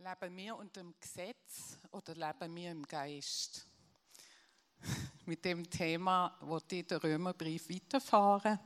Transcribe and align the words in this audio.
Leben 0.00 0.36
wir 0.36 0.56
unter 0.56 0.80
dem 0.80 0.94
Gesetz 1.00 1.76
oder 1.90 2.14
leben 2.14 2.54
wir 2.54 2.70
im 2.70 2.86
Geist? 2.86 3.66
Mit 5.26 5.44
dem 5.44 5.68
Thema 5.68 6.36
wollte 6.40 6.76
ich 6.76 6.86
den 6.86 6.98
Römerbrief 6.98 7.68
weiterfahren. 7.68 8.60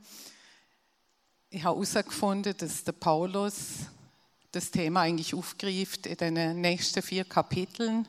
Ich 1.48 1.64
habe 1.64 1.76
herausgefunden, 1.76 2.54
dass 2.54 2.84
der 2.84 2.92
Paulus 2.92 3.86
das 4.50 4.70
Thema 4.70 5.00
eigentlich 5.00 5.34
aufgreift 5.34 6.06
in 6.06 6.34
den 6.34 6.60
nächsten 6.60 7.00
vier 7.00 7.24
Kapiteln. 7.24 8.06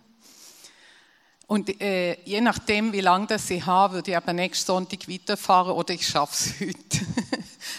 Und 1.47 1.81
äh, 1.81 2.21
je 2.25 2.41
nachdem, 2.41 2.91
wie 2.91 2.99
lange 2.99 3.27
das 3.27 3.49
ich 3.49 3.65
habe, 3.65 3.93
würde 3.95 4.11
ich 4.11 4.17
aber 4.17 4.33
nächsten 4.33 4.65
Sonntag 4.65 5.07
weiterfahren 5.07 5.71
oder 5.71 5.93
ich 5.93 6.05
schaffe 6.05 6.33
es 6.33 6.59
heute. 6.59 7.05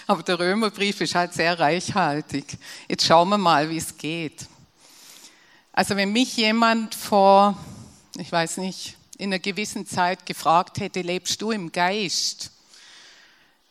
aber 0.06 0.22
der 0.22 0.38
Römerbrief 0.38 1.02
ist 1.02 1.14
halt 1.14 1.34
sehr 1.34 1.58
reichhaltig. 1.58 2.56
Jetzt 2.88 3.04
schauen 3.04 3.28
wir 3.28 3.36
mal, 3.36 3.68
wie 3.68 3.76
es 3.76 3.94
geht. 3.94 4.48
Also 5.76 5.96
wenn 5.96 6.12
mich 6.12 6.36
jemand 6.36 6.94
vor, 6.94 7.58
ich 8.16 8.30
weiß 8.30 8.58
nicht, 8.58 8.96
in 9.18 9.32
einer 9.32 9.40
gewissen 9.40 9.88
Zeit 9.88 10.24
gefragt 10.24 10.78
hätte, 10.78 11.00
lebst 11.00 11.42
du 11.42 11.50
im 11.50 11.72
Geist? 11.72 12.52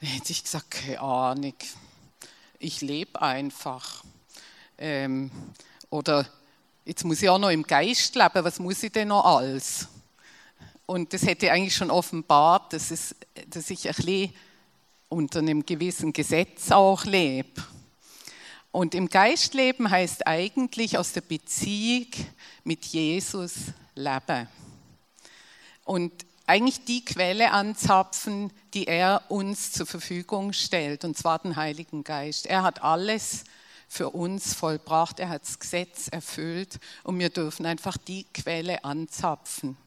Dann 0.02 0.09
hätte 0.09 0.34
ich 0.34 0.44
gesagt, 0.44 0.70
keine 0.70 0.99
Ahnung, 0.99 1.53
ich 2.59 2.81
lebe 2.81 3.21
einfach. 3.21 4.03
Ähm, 4.77 5.31
oder 5.89 6.27
jetzt 6.84 7.05
muss 7.05 7.21
ich 7.21 7.30
auch 7.30 7.38
noch 7.38 7.52
im 7.52 7.63
Geist 7.63 8.16
leben, 8.16 8.44
was 8.44 8.59
muss 8.59 8.83
ich 8.83 8.91
denn 8.91 9.08
noch 9.08 9.23
alles? 9.23 9.88
Und 10.85 11.13
das 11.13 11.22
hätte 11.22 11.53
eigentlich 11.53 11.73
schon 11.73 11.89
offenbart, 11.89 12.73
dass, 12.73 12.91
es, 12.91 13.16
dass 13.47 13.70
ich 13.70 13.88
ein 13.88 13.95
bisschen 13.95 14.33
unter 15.08 15.39
einem 15.39 15.66
gewissen 15.66 16.11
Gesetz 16.11 16.70
auch 16.70 17.05
lebe. 17.05 17.63
Und 18.73 18.95
im 18.95 19.07
Geistleben 19.07 19.91
heißt 19.91 20.25
eigentlich 20.25 20.97
aus 20.97 21.13
der 21.13 21.21
Beziehung 21.21 22.07
mit 22.63 22.85
Jesus 22.85 23.53
leben. 23.93 24.47
Und 25.85 26.11
eigentlich 26.47 26.83
die 26.83 27.05
Quelle 27.05 27.52
anzapfen, 27.52 28.52
die 28.73 28.88
er 28.88 29.21
uns 29.30 29.73
zur 29.73 29.85
Verfügung 29.85 30.53
stellt, 30.53 31.05
und 31.05 31.15
zwar 31.15 31.38
den 31.38 31.55
Heiligen 31.55 32.03
Geist. 32.03 32.47
Er 32.47 32.63
hat 32.63 32.81
alles 32.81 33.43
für 33.88 34.09
uns 34.09 34.55
vollbracht, 34.55 35.19
er 35.19 35.30
hat 35.30 35.43
das 35.43 35.59
Gesetz 35.59 36.08
erfüllt 36.08 36.80
und 37.03 37.19
wir 37.19 37.30
dürfen 37.30 37.67
einfach 37.67 37.95
die 37.95 38.25
Quelle 38.33 38.83
anzapfen. 38.83 39.77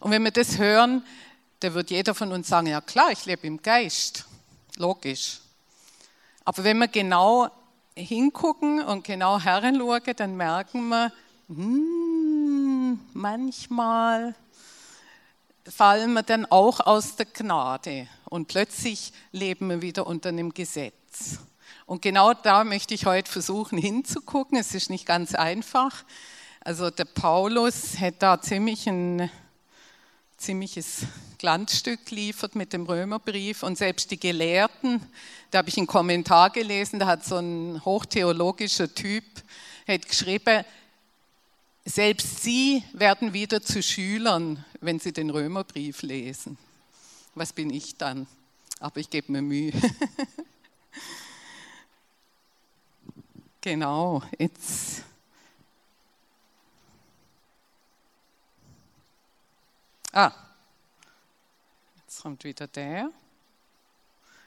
Und 0.00 0.10
wenn 0.10 0.22
wir 0.22 0.32
das 0.32 0.58
hören, 0.58 1.02
da 1.60 1.72
wird 1.72 1.88
jeder 1.88 2.14
von 2.14 2.30
uns 2.30 2.48
sagen, 2.48 2.66
ja 2.66 2.82
klar, 2.82 3.10
ich 3.10 3.24
lebe 3.24 3.46
im 3.46 3.62
Geist, 3.62 4.26
logisch. 4.76 5.40
Aber 6.44 6.62
wenn 6.62 6.76
wir 6.76 6.88
genau 6.88 7.50
hingucken 7.96 8.82
und 8.82 9.04
genau 9.04 9.40
heranschauen, 9.40 10.02
dann 10.16 10.36
merken 10.36 10.88
wir, 10.88 11.12
hmm, 11.48 12.98
manchmal 13.12 14.34
fallen 15.68 16.12
wir 16.12 16.22
dann 16.22 16.46
auch 16.46 16.80
aus 16.80 17.16
der 17.16 17.26
Gnade 17.26 18.06
und 18.28 18.48
plötzlich 18.48 19.12
leben 19.32 19.68
wir 19.70 19.82
wieder 19.82 20.06
unter 20.06 20.28
einem 20.30 20.52
Gesetz. 20.52 21.38
Und 21.86 22.02
genau 22.02 22.32
da 22.34 22.64
möchte 22.64 22.94
ich 22.94 23.06
heute 23.06 23.30
versuchen 23.30 23.78
hinzugucken. 23.78 24.58
Es 24.58 24.74
ist 24.74 24.90
nicht 24.90 25.06
ganz 25.06 25.34
einfach. 25.34 26.04
Also 26.60 26.90
der 26.90 27.04
Paulus 27.04 27.98
hat 28.00 28.14
da 28.20 28.40
ziemlich 28.40 28.88
ein 28.88 29.30
ziemliches 30.44 31.06
Glanzstück 31.38 32.10
liefert 32.10 32.54
mit 32.54 32.74
dem 32.74 32.84
Römerbrief 32.84 33.62
und 33.62 33.78
selbst 33.78 34.10
die 34.10 34.20
Gelehrten, 34.20 35.00
da 35.50 35.58
habe 35.58 35.70
ich 35.70 35.78
einen 35.78 35.86
Kommentar 35.86 36.50
gelesen, 36.50 36.98
da 36.98 37.06
hat 37.06 37.24
so 37.24 37.36
ein 37.36 37.82
hochtheologischer 37.82 38.94
Typ 38.94 39.24
hat 39.88 40.06
geschrieben, 40.06 40.64
selbst 41.86 42.42
sie 42.42 42.84
werden 42.92 43.32
wieder 43.32 43.62
zu 43.62 43.82
Schülern, 43.82 44.62
wenn 44.82 44.98
sie 44.98 45.12
den 45.12 45.30
Römerbrief 45.30 46.02
lesen. 46.02 46.58
Was 47.34 47.54
bin 47.54 47.70
ich 47.70 47.96
dann? 47.96 48.26
Aber 48.80 49.00
ich 49.00 49.08
gebe 49.08 49.32
mir 49.32 49.40
Mühe. 49.40 49.72
genau, 53.62 54.22
jetzt 54.38 55.04
Ah, 60.16 60.30
jetzt 61.96 62.22
kommt 62.22 62.44
wieder 62.44 62.68
der. 62.68 63.10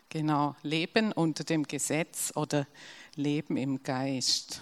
Genau, 0.07 0.55
Leben 0.63 1.11
unter 1.11 1.43
dem 1.43 1.67
Gesetz 1.67 2.31
oder 2.35 2.65
Leben 3.15 3.57
im 3.57 3.83
Geist. 3.83 4.61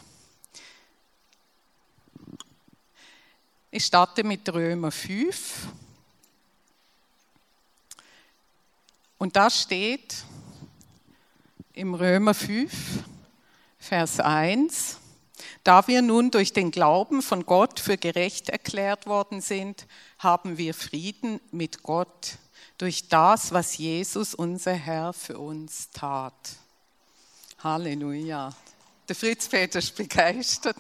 Ich 3.70 3.86
starte 3.86 4.24
mit 4.24 4.52
Römer 4.52 4.90
5. 4.90 5.68
Und 9.20 9.36
da 9.36 9.52
steht 9.52 10.24
im 11.74 11.94
Römer 11.94 12.34
5, 12.34 12.74
Vers 13.78 14.20
1, 14.20 14.98
da 15.64 15.88
wir 15.88 16.02
nun 16.02 16.32
durch 16.32 16.54
den 16.54 16.72
Glauben 16.72 17.22
von 17.22 17.46
Gott 17.46 17.80
für 17.80 17.98
gerecht 17.98 18.50
erklärt 18.50 19.06
worden 19.06 19.42
sind, 19.42 19.88
haben 20.20 20.58
wir 20.58 20.74
Frieden 20.74 21.40
mit 21.52 21.84
Gott 21.84 22.38
durch 22.78 23.08
das, 23.08 23.52
was 23.52 23.78
Jesus, 23.78 24.34
unser 24.34 24.74
Herr, 24.74 25.14
für 25.14 25.40
uns 25.40 25.90
tat. 25.92 26.34
Halleluja. 27.60 28.54
Der 29.08 29.16
Fritz 29.16 29.48
Peter 29.48 29.80
ist 29.80 29.96
begeistert. 29.96 30.78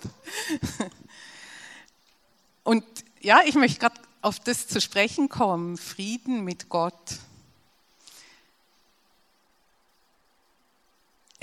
Und 2.64 2.84
ja, 3.22 3.42
ich 3.46 3.56
möchte 3.56 3.80
gerade 3.80 4.02
auf 4.22 4.40
das 4.40 4.68
zu 4.68 4.82
sprechen 4.82 5.30
kommen, 5.30 5.78
Frieden 5.78 6.44
mit 6.44 6.70
Gott. 6.70 7.20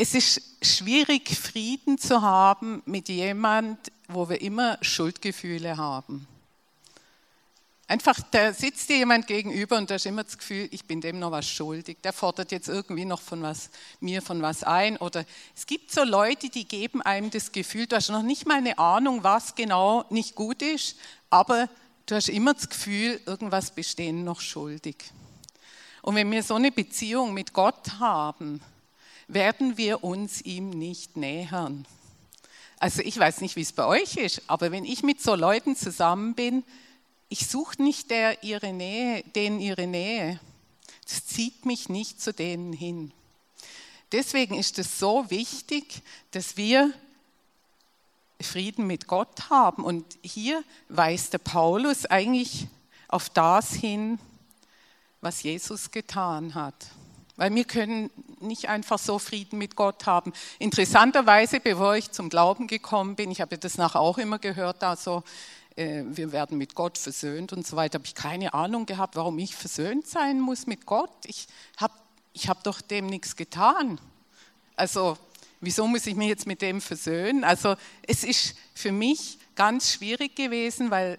Es 0.04 0.14
ist 0.14 0.42
schwierig, 0.62 1.28
Frieden 1.38 1.96
zu 1.96 2.22
haben 2.22 2.82
mit 2.86 3.08
jemand, 3.08 3.78
wo 4.08 4.28
wir 4.28 4.40
immer 4.40 4.76
Schuldgefühle 4.80 5.76
haben. 5.76 6.26
Einfach, 7.86 8.18
da 8.32 8.52
sitzt 8.52 8.88
dir 8.88 8.96
jemand 8.96 9.28
gegenüber 9.28 9.78
und 9.78 9.88
da 9.88 9.94
ist 9.94 10.06
immer 10.06 10.24
das 10.24 10.36
Gefühl, 10.38 10.66
ich 10.72 10.86
bin 10.86 11.00
dem 11.00 11.20
noch 11.20 11.30
was 11.30 11.48
schuldig. 11.48 11.98
Der 12.02 12.12
fordert 12.12 12.50
jetzt 12.50 12.68
irgendwie 12.68 13.04
noch 13.04 13.20
von 13.20 13.42
was, 13.42 13.70
mir 14.00 14.22
von 14.22 14.42
was 14.42 14.64
ein. 14.64 14.96
Oder 14.96 15.24
es 15.54 15.66
gibt 15.66 15.92
so 15.92 16.02
Leute, 16.02 16.48
die 16.48 16.66
geben 16.66 17.00
einem 17.00 17.30
das 17.30 17.52
Gefühl, 17.52 17.86
du 17.86 17.94
hast 17.94 18.10
noch 18.10 18.24
nicht 18.24 18.44
mal 18.44 18.58
eine 18.58 18.80
Ahnung, 18.80 19.22
was 19.22 19.54
genau 19.54 20.04
nicht 20.10 20.34
gut 20.34 20.62
ist, 20.62 20.96
aber 21.30 21.69
du 22.06 22.16
hast 22.16 22.28
immer 22.28 22.54
das 22.54 22.69
Gefühl, 22.69 23.20
irgendwas 23.24 23.70
bestehen 23.70 24.24
noch 24.24 24.40
schuldig. 24.40 24.96
Und 26.02 26.16
wenn 26.16 26.28
wir 26.32 26.42
so 26.42 26.56
eine 26.56 26.72
Beziehung 26.72 27.32
mit 27.32 27.52
Gott 27.52 28.00
haben, 28.00 28.60
werden 29.34 29.76
wir 29.76 30.04
uns 30.04 30.43
ihm 30.43 30.70
nicht 30.70 31.16
nähern. 31.16 31.87
Also 32.78 33.00
ich 33.03 33.19
weiß 33.19 33.41
nicht, 33.41 33.56
wie 33.56 33.62
es 33.62 33.72
bei 33.72 33.87
euch 33.87 34.16
ist, 34.16 34.43
aber 34.48 34.72
wenn 34.72 34.84
ich 34.84 35.03
mit 35.03 35.22
so 35.22 35.34
Leuten 35.34 35.76
zusammen 35.76 36.34
bin, 36.34 36.65
ich 37.28 37.47
suche 37.47 37.82
nicht 37.82 38.10
der 38.10 38.43
ihre 38.43 38.72
Nähe, 38.72 39.22
denen 39.34 39.60
ihre 39.60 39.87
Nähe. 39.87 40.41
Das 41.04 41.26
zieht 41.26 41.65
mich 41.65 41.88
nicht 41.88 42.20
zu 42.20 42.32
denen 42.32 42.72
hin. 42.72 43.12
Deswegen 44.10 44.54
ist 44.59 44.78
es 44.78 44.98
so 44.98 45.31
wichtig, 45.31 46.03
dass 46.32 46.56
wir 46.56 46.93
Frieden 48.41 48.87
mit 48.87 49.06
Gott 49.06 49.49
haben. 49.49 49.84
Und 49.84 50.04
hier 50.22 50.62
weist 50.88 51.32
der 51.32 51.38
Paulus 51.38 52.04
eigentlich 52.06 52.66
auf 53.09 53.31
das 53.31 53.72
hin, 53.72 54.19
was 55.20 55.43
Jesus 55.43 55.91
getan 55.91 56.54
hat. 56.54 56.75
Weil 57.37 57.54
wir 57.54 57.65
können 57.65 58.10
nicht 58.41 58.69
einfach 58.69 58.98
so 58.98 59.19
Frieden 59.19 59.59
mit 59.59 59.75
Gott 59.75 60.06
haben. 60.06 60.32
Interessanterweise, 60.59 61.60
bevor 61.60 61.97
ich 61.97 62.10
zum 62.10 62.28
Glauben 62.28 62.66
gekommen 62.66 63.16
bin, 63.16 63.31
ich 63.31 63.41
habe 63.41 63.56
das 63.56 63.78
nachher 63.78 64.00
auch 64.00 64.19
immer 64.19 64.38
gehört, 64.38 64.84
also 64.84 65.22
äh, 65.76 66.02
wir 66.06 66.32
werden 66.32 66.58
mit 66.58 66.75
Gott 66.75 66.99
versöhnt 66.99 67.52
und 67.52 67.67
so 67.67 67.76
weiter, 67.76 67.99
habe 67.99 68.06
ich 68.06 68.14
keine 68.14 68.52
Ahnung 68.52 68.87
gehabt, 68.87 69.17
warum 69.17 69.38
ich 69.38 69.55
versöhnt 69.55 70.06
sein 70.06 70.40
muss 70.40 70.67
mit 70.67 70.84
Gott. 70.87 71.11
Ich 71.26 71.46
habe 71.79 71.94
ich 72.34 72.49
hab 72.49 72.62
doch 72.64 72.81
dem 72.81 73.06
nichts 73.06 73.37
getan. 73.37 74.00
Also 74.76 75.17
wieso 75.61 75.87
muss 75.87 76.06
ich 76.06 76.14
mich 76.14 76.29
jetzt 76.29 76.46
mit 76.46 76.62
dem 76.62 76.81
versöhnen? 76.81 77.44
Also 77.44 77.76
es 78.06 78.25
ist 78.25 78.56
für 78.75 78.93
mich 78.93 79.38
ganz 79.55 79.93
schwierig 79.93 80.34
gewesen, 80.37 80.90
weil 80.90 81.19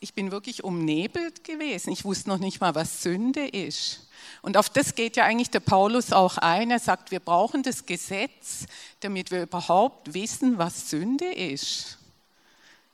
ich 0.00 0.14
bin 0.14 0.30
wirklich 0.30 0.62
umnebelt 0.62 1.42
gewesen. 1.42 1.92
Ich 1.92 2.04
wusste 2.04 2.28
noch 2.28 2.38
nicht 2.38 2.60
mal, 2.60 2.74
was 2.74 3.02
Sünde 3.02 3.46
ist. 3.46 4.07
Und 4.42 4.56
auf 4.56 4.68
das 4.68 4.94
geht 4.94 5.16
ja 5.16 5.24
eigentlich 5.24 5.50
der 5.50 5.60
Paulus 5.60 6.12
auch 6.12 6.38
ein. 6.38 6.70
Er 6.70 6.78
sagt, 6.78 7.10
wir 7.10 7.20
brauchen 7.20 7.62
das 7.62 7.86
Gesetz, 7.86 8.66
damit 9.00 9.30
wir 9.30 9.42
überhaupt 9.42 10.14
wissen, 10.14 10.58
was 10.58 10.90
Sünde 10.90 11.26
ist. 11.26 11.98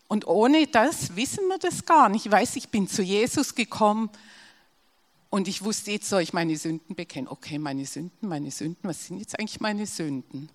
Und 0.09 0.26
ohne 0.26 0.67
das 0.67 1.17
wissen 1.17 1.47
wir 1.49 1.59
das 1.59 1.87
gar 1.87 2.09
nicht. 2.09 2.26
Ich 2.26 2.32
weiß, 2.32 2.56
ich 2.56 2.69
bin 2.69 2.88
zu 2.88 3.03
Jesus 3.03 3.55
gekommen 3.55 4.11
und 5.31 5.49
ich 5.49 5.65
wusste, 5.65 5.91
jetzt 5.91 6.09
soll 6.09 6.23
ich 6.23 6.32
meine 6.32 6.56
Sünden 6.56 6.94
bekennen. 6.94 7.29
Okay, 7.29 7.59
meine 7.59 7.87
Sünden, 7.87 8.29
meine 8.29 8.50
Sünden, 8.50 8.88
was 8.88 9.06
sind 9.06 9.19
jetzt 9.19 9.38
eigentlich 9.38 9.61
meine 9.61 9.87
Sünden? 9.87 10.49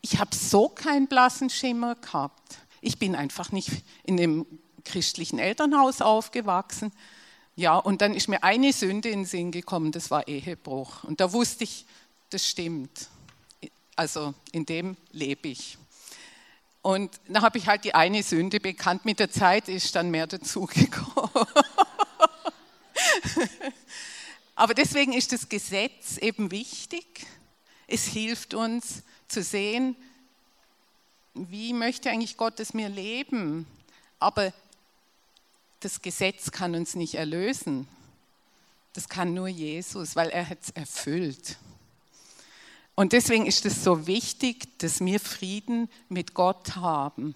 Ich 0.00 0.18
habe 0.18 0.34
so 0.34 0.68
keinen 0.68 1.06
blassen 1.06 1.50
Schimmer 1.50 1.96
gehabt. 1.96 2.58
Ich 2.80 2.98
bin 2.98 3.14
einfach 3.14 3.52
nicht 3.52 3.70
in 4.04 4.16
dem 4.16 4.46
christlichen 4.84 5.38
Elternhaus 5.38 6.00
aufgewachsen. 6.00 6.92
Ja, 7.54 7.76
und 7.76 8.00
dann 8.00 8.14
ist 8.14 8.28
mir 8.28 8.42
eine 8.42 8.72
Sünde 8.72 9.10
in 9.10 9.20
den 9.20 9.26
Sinn 9.26 9.50
gekommen, 9.50 9.92
das 9.92 10.10
war 10.10 10.26
Ehebruch. 10.26 11.04
Und 11.04 11.20
da 11.20 11.32
wusste 11.32 11.64
ich, 11.64 11.84
das 12.30 12.46
stimmt. 12.46 13.08
Also 13.94 14.32
in 14.52 14.64
dem 14.64 14.96
lebe 15.10 15.48
ich. 15.48 15.76
Und 16.80 17.20
dann 17.28 17.42
habe 17.42 17.58
ich 17.58 17.68
halt 17.68 17.84
die 17.84 17.94
eine 17.94 18.22
Sünde 18.22 18.58
bekannt. 18.58 19.04
Mit 19.04 19.20
der 19.20 19.30
Zeit 19.30 19.68
ist 19.68 19.94
dann 19.94 20.10
mehr 20.10 20.26
dazugekommen. 20.26 21.30
Aber 24.54 24.74
deswegen 24.74 25.12
ist 25.12 25.32
das 25.32 25.48
Gesetz 25.48 26.16
eben 26.18 26.50
wichtig. 26.50 27.26
Es 27.86 28.06
hilft 28.06 28.54
uns 28.54 29.02
zu 29.28 29.42
sehen, 29.42 29.94
wie 31.34 31.72
möchte 31.72 32.10
eigentlich 32.10 32.36
Gott, 32.36 32.58
dass 32.58 32.74
wir 32.74 32.88
leben. 32.88 33.66
Aber 34.18 34.52
das 35.84 36.02
Gesetz 36.02 36.50
kann 36.50 36.74
uns 36.74 36.94
nicht 36.94 37.14
erlösen. 37.14 37.86
Das 38.92 39.08
kann 39.08 39.34
nur 39.34 39.48
Jesus, 39.48 40.16
weil 40.16 40.28
er 40.30 40.46
es 40.50 40.70
erfüllt. 40.70 41.58
Und 42.94 43.12
deswegen 43.12 43.46
ist 43.46 43.64
es 43.64 43.82
so 43.82 44.06
wichtig, 44.06 44.78
dass 44.78 45.00
wir 45.00 45.18
Frieden 45.18 45.88
mit 46.08 46.34
Gott 46.34 46.76
haben. 46.76 47.34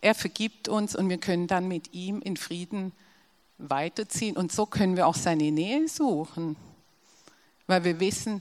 Er 0.00 0.14
vergibt 0.14 0.68
uns 0.68 0.94
und 0.94 1.08
wir 1.08 1.18
können 1.18 1.48
dann 1.48 1.66
mit 1.66 1.92
ihm 1.92 2.20
in 2.20 2.36
Frieden 2.36 2.92
weiterziehen. 3.58 4.36
Und 4.36 4.52
so 4.52 4.66
können 4.66 4.96
wir 4.96 5.06
auch 5.08 5.16
seine 5.16 5.50
Nähe 5.50 5.88
suchen, 5.88 6.56
weil 7.66 7.82
wir 7.82 7.98
wissen, 7.98 8.40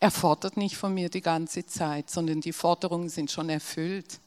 er 0.00 0.10
fordert 0.10 0.56
nicht 0.56 0.76
von 0.76 0.92
mir 0.92 1.08
die 1.08 1.20
ganze 1.20 1.64
Zeit, 1.64 2.10
sondern 2.10 2.40
die 2.40 2.52
Forderungen 2.52 3.08
sind 3.08 3.30
schon 3.30 3.48
erfüllt. 3.48 4.18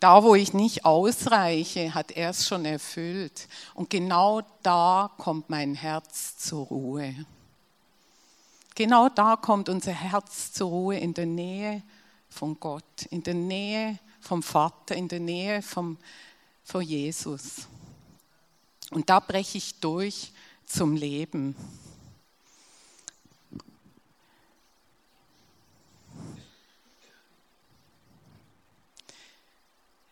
Da, 0.00 0.22
wo 0.22 0.34
ich 0.34 0.52
nicht 0.52 0.84
ausreiche, 0.84 1.94
hat 1.94 2.10
er 2.12 2.30
es 2.30 2.46
schon 2.46 2.64
erfüllt. 2.64 3.48
Und 3.74 3.90
genau 3.90 4.42
da 4.62 5.10
kommt 5.18 5.50
mein 5.50 5.74
Herz 5.74 6.36
zur 6.38 6.66
Ruhe. 6.66 7.14
Genau 8.74 9.08
da 9.08 9.36
kommt 9.36 9.68
unser 9.68 9.92
Herz 9.92 10.52
zur 10.52 10.68
Ruhe 10.68 10.98
in 10.98 11.14
der 11.14 11.26
Nähe 11.26 11.82
von 12.28 12.58
Gott, 12.58 13.06
in 13.10 13.22
der 13.22 13.34
Nähe 13.34 13.98
vom 14.20 14.42
Vater, 14.42 14.96
in 14.96 15.06
der 15.06 15.20
Nähe 15.20 15.62
vom, 15.62 15.96
von 16.64 16.82
Jesus. 16.82 17.68
Und 18.90 19.08
da 19.08 19.20
breche 19.20 19.58
ich 19.58 19.78
durch 19.80 20.32
zum 20.66 20.96
Leben. 20.96 21.54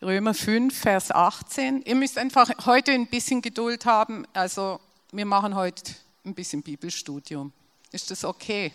Römer 0.03 0.33
5, 0.33 0.77
Vers 0.77 1.11
18. 1.11 1.83
Ihr 1.83 1.95
müsst 1.95 2.17
einfach 2.17 2.49
heute 2.65 2.91
ein 2.91 3.07
bisschen 3.07 3.41
Geduld 3.41 3.85
haben. 3.85 4.25
Also 4.33 4.81
wir 5.13 5.25
machen 5.25 5.55
heute 5.55 5.93
ein 6.25 6.33
bisschen 6.33 6.61
Bibelstudium. 6.61 7.53
Ist 7.91 8.11
das 8.11 8.25
okay? 8.25 8.73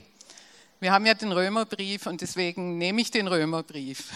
Wir 0.81 0.91
haben 0.91 1.05
ja 1.05 1.13
den 1.13 1.33
Römerbrief 1.33 2.07
und 2.07 2.23
deswegen 2.23 2.79
nehme 2.79 3.03
ich 3.03 3.11
den 3.11 3.29
Römerbrief. 3.29 4.11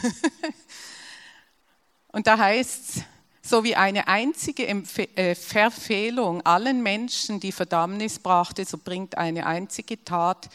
und 2.08 2.26
da 2.26 2.38
heißt 2.38 2.96
es, 2.96 3.02
so 3.42 3.62
wie 3.62 3.76
eine 3.76 4.08
einzige 4.08 4.66
äh, 4.68 5.34
Verfehlung 5.34 6.40
allen 6.46 6.82
Menschen 6.82 7.40
die 7.40 7.52
Verdammnis 7.52 8.20
brachte, 8.20 8.64
so 8.64 8.78
bringt 8.78 9.18
eine 9.18 9.44
einzige 9.44 10.02
Tat, 10.02 10.48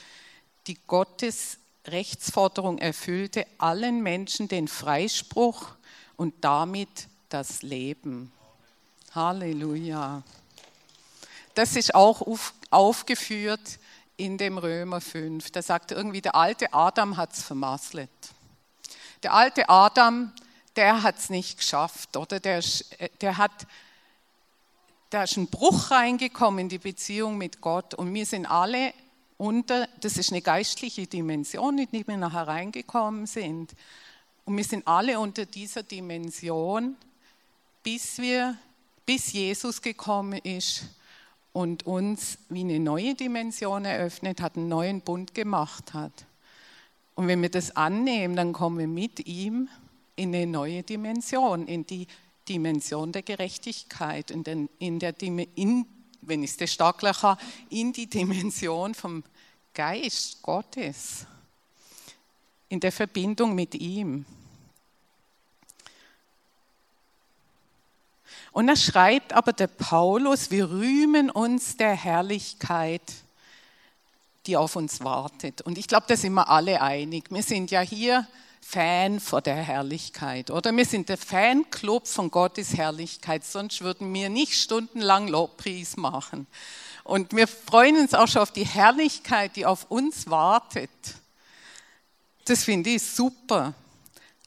die 0.65 0.77
Gottes 0.87 1.59
Rechtsforderung 1.85 2.79
erfüllte, 2.79 3.45
allen 3.59 4.01
Menschen 4.01 4.47
den 4.47 4.67
Freispruch 4.67 5.76
und 6.17 6.33
damit 6.41 7.07
das 7.29 7.61
Leben. 7.61 8.31
Halleluja. 9.15 10.23
Das 11.55 11.75
ist 11.75 11.95
auch 11.95 12.21
aufgeführt 12.69 13.79
in 14.17 14.37
dem 14.37 14.57
Römer 14.57 14.99
5. 14.99 15.51
Da 15.51 15.61
sagt 15.61 15.91
irgendwie, 15.91 16.21
der 16.21 16.35
alte 16.35 16.73
Adam 16.73 17.17
hat 17.17 17.33
es 17.33 17.43
vermasselt. 17.43 18.09
Der 19.23 19.33
alte 19.33 19.69
Adam, 19.69 20.31
der 20.75 21.01
hat 21.01 21.17
es 21.17 21.29
nicht 21.29 21.57
geschafft, 21.57 22.17
oder? 22.17 22.39
Der, 22.39 22.63
der 23.21 23.37
hat, 23.37 23.65
da 25.09 25.23
ist 25.23 25.37
ein 25.37 25.47
Bruch 25.47 25.91
reingekommen 25.91 26.59
in 26.59 26.69
die 26.69 26.77
Beziehung 26.77 27.37
mit 27.37 27.61
Gott 27.61 27.93
und 27.93 28.13
wir 28.13 28.25
sind 28.25 28.45
alle 28.45 28.93
unter, 29.37 29.87
das 30.01 30.17
ist 30.17 30.31
eine 30.31 30.41
geistliche 30.41 31.07
Dimension, 31.07 31.77
in 31.77 31.87
die 31.91 32.07
wir 32.07 32.17
nachher 32.17 32.47
reingekommen 32.47 33.27
sind. 33.27 33.71
Und 34.47 34.55
wir 34.55 34.63
sind 34.63 34.87
alle 34.87 35.19
unter 35.19 35.45
dieser 35.45 35.83
Dimension, 35.83 36.95
bis 37.83 38.17
wir, 38.17 38.57
bis 39.05 39.33
Jesus 39.33 39.81
gekommen 39.81 40.39
ist 40.39 40.85
und 41.51 41.85
uns 41.85 42.37
wie 42.47 42.61
eine 42.61 42.79
neue 42.79 43.13
Dimension 43.13 43.83
eröffnet 43.83 44.39
hat, 44.39 44.55
einen 44.55 44.69
neuen 44.69 45.01
Bund 45.01 45.33
gemacht 45.33 45.93
hat. 45.93 46.13
Und 47.15 47.27
wenn 47.27 47.41
wir 47.41 47.49
das 47.49 47.75
annehmen, 47.75 48.37
dann 48.37 48.53
kommen 48.53 48.77
wir 48.77 48.87
mit 48.87 49.27
ihm 49.27 49.67
in 50.15 50.33
eine 50.33 50.47
neue 50.47 50.81
Dimension, 50.81 51.67
in 51.67 51.85
die 51.85 52.07
Dimension 52.47 53.11
der 53.11 53.23
Gerechtigkeit, 53.23 54.31
in, 54.31 54.45
den, 54.45 54.69
in 54.79 54.99
der, 54.99 55.13
in, 55.21 55.85
wenn 56.21 56.41
ich 56.41 56.57
es 56.57 56.79
habe, 56.79 57.41
in 57.69 57.91
die 57.91 58.07
Dimension 58.07 58.93
vom 58.93 59.25
Geist 59.73 60.41
Gottes, 60.41 61.27
in 62.69 62.79
der 62.79 62.91
Verbindung 62.91 63.55
mit 63.55 63.75
ihm. 63.75 64.25
Und 68.51 68.67
da 68.67 68.75
schreibt 68.75 69.33
aber 69.33 69.53
der 69.53 69.67
Paulus, 69.67 70.49
wir 70.49 70.69
rühmen 70.69 71.29
uns 71.29 71.77
der 71.77 71.93
Herrlichkeit, 71.93 73.03
die 74.47 74.57
auf 74.57 74.75
uns 74.75 75.03
wartet. 75.03 75.61
Und 75.61 75.77
ich 75.77 75.87
glaube, 75.87 76.05
da 76.07 76.15
sind 76.15 76.33
wir 76.33 76.49
alle 76.49 76.81
einig. 76.81 77.25
Wir 77.29 77.43
sind 77.43 77.69
ja 77.69 77.81
hier 77.81 78.27
Fan 78.61 79.19
von 79.19 79.43
der 79.43 79.55
Herrlichkeit, 79.55 80.51
oder? 80.51 80.75
Wir 80.75 80.85
sind 80.85 81.07
der 81.07 81.17
Fanclub 81.17 82.07
von 82.07 82.31
Gottes 82.31 82.75
Herrlichkeit, 82.75 83.45
sonst 83.45 83.81
würden 83.81 84.13
wir 84.13 84.29
nicht 84.29 84.55
stundenlang 84.55 85.27
Lobpreis 85.27 85.95
machen. 85.95 86.47
Und 87.03 87.33
wir 87.33 87.47
freuen 87.47 87.97
uns 87.97 88.13
auch 88.13 88.27
schon 88.27 88.41
auf 88.41 88.51
die 88.51 88.65
Herrlichkeit, 88.65 89.55
die 89.55 89.65
auf 89.65 89.89
uns 89.89 90.29
wartet. 90.29 90.89
Das 92.47 92.63
finde 92.63 92.91
ich 92.91 93.03
super. 93.03 93.73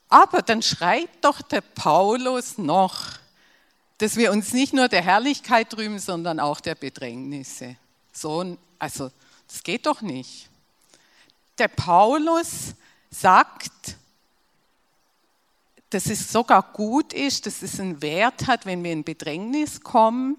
Aber 0.08 0.40
dann 0.40 0.62
schreibt 0.62 1.22
doch 1.22 1.42
der 1.42 1.60
Paulus 1.60 2.56
noch, 2.56 2.96
dass 3.98 4.16
wir 4.16 4.32
uns 4.32 4.54
nicht 4.54 4.72
nur 4.72 4.88
der 4.88 5.02
Herrlichkeit 5.02 5.76
rühmen, 5.76 5.98
sondern 5.98 6.40
auch 6.40 6.60
der 6.60 6.74
Bedrängnisse. 6.74 7.76
So, 8.10 8.56
also, 8.78 9.10
das 9.46 9.62
geht 9.62 9.84
doch 9.84 10.00
nicht. 10.00 10.48
Der 11.58 11.68
Paulus 11.68 12.74
sagt, 13.10 13.96
dass 15.90 16.06
es 16.06 16.32
sogar 16.32 16.62
gut 16.72 17.12
ist, 17.12 17.44
dass 17.44 17.60
es 17.60 17.78
einen 17.78 18.00
Wert 18.00 18.46
hat, 18.46 18.64
wenn 18.64 18.82
wir 18.82 18.92
in 18.92 19.04
Bedrängnis 19.04 19.82
kommen, 19.82 20.38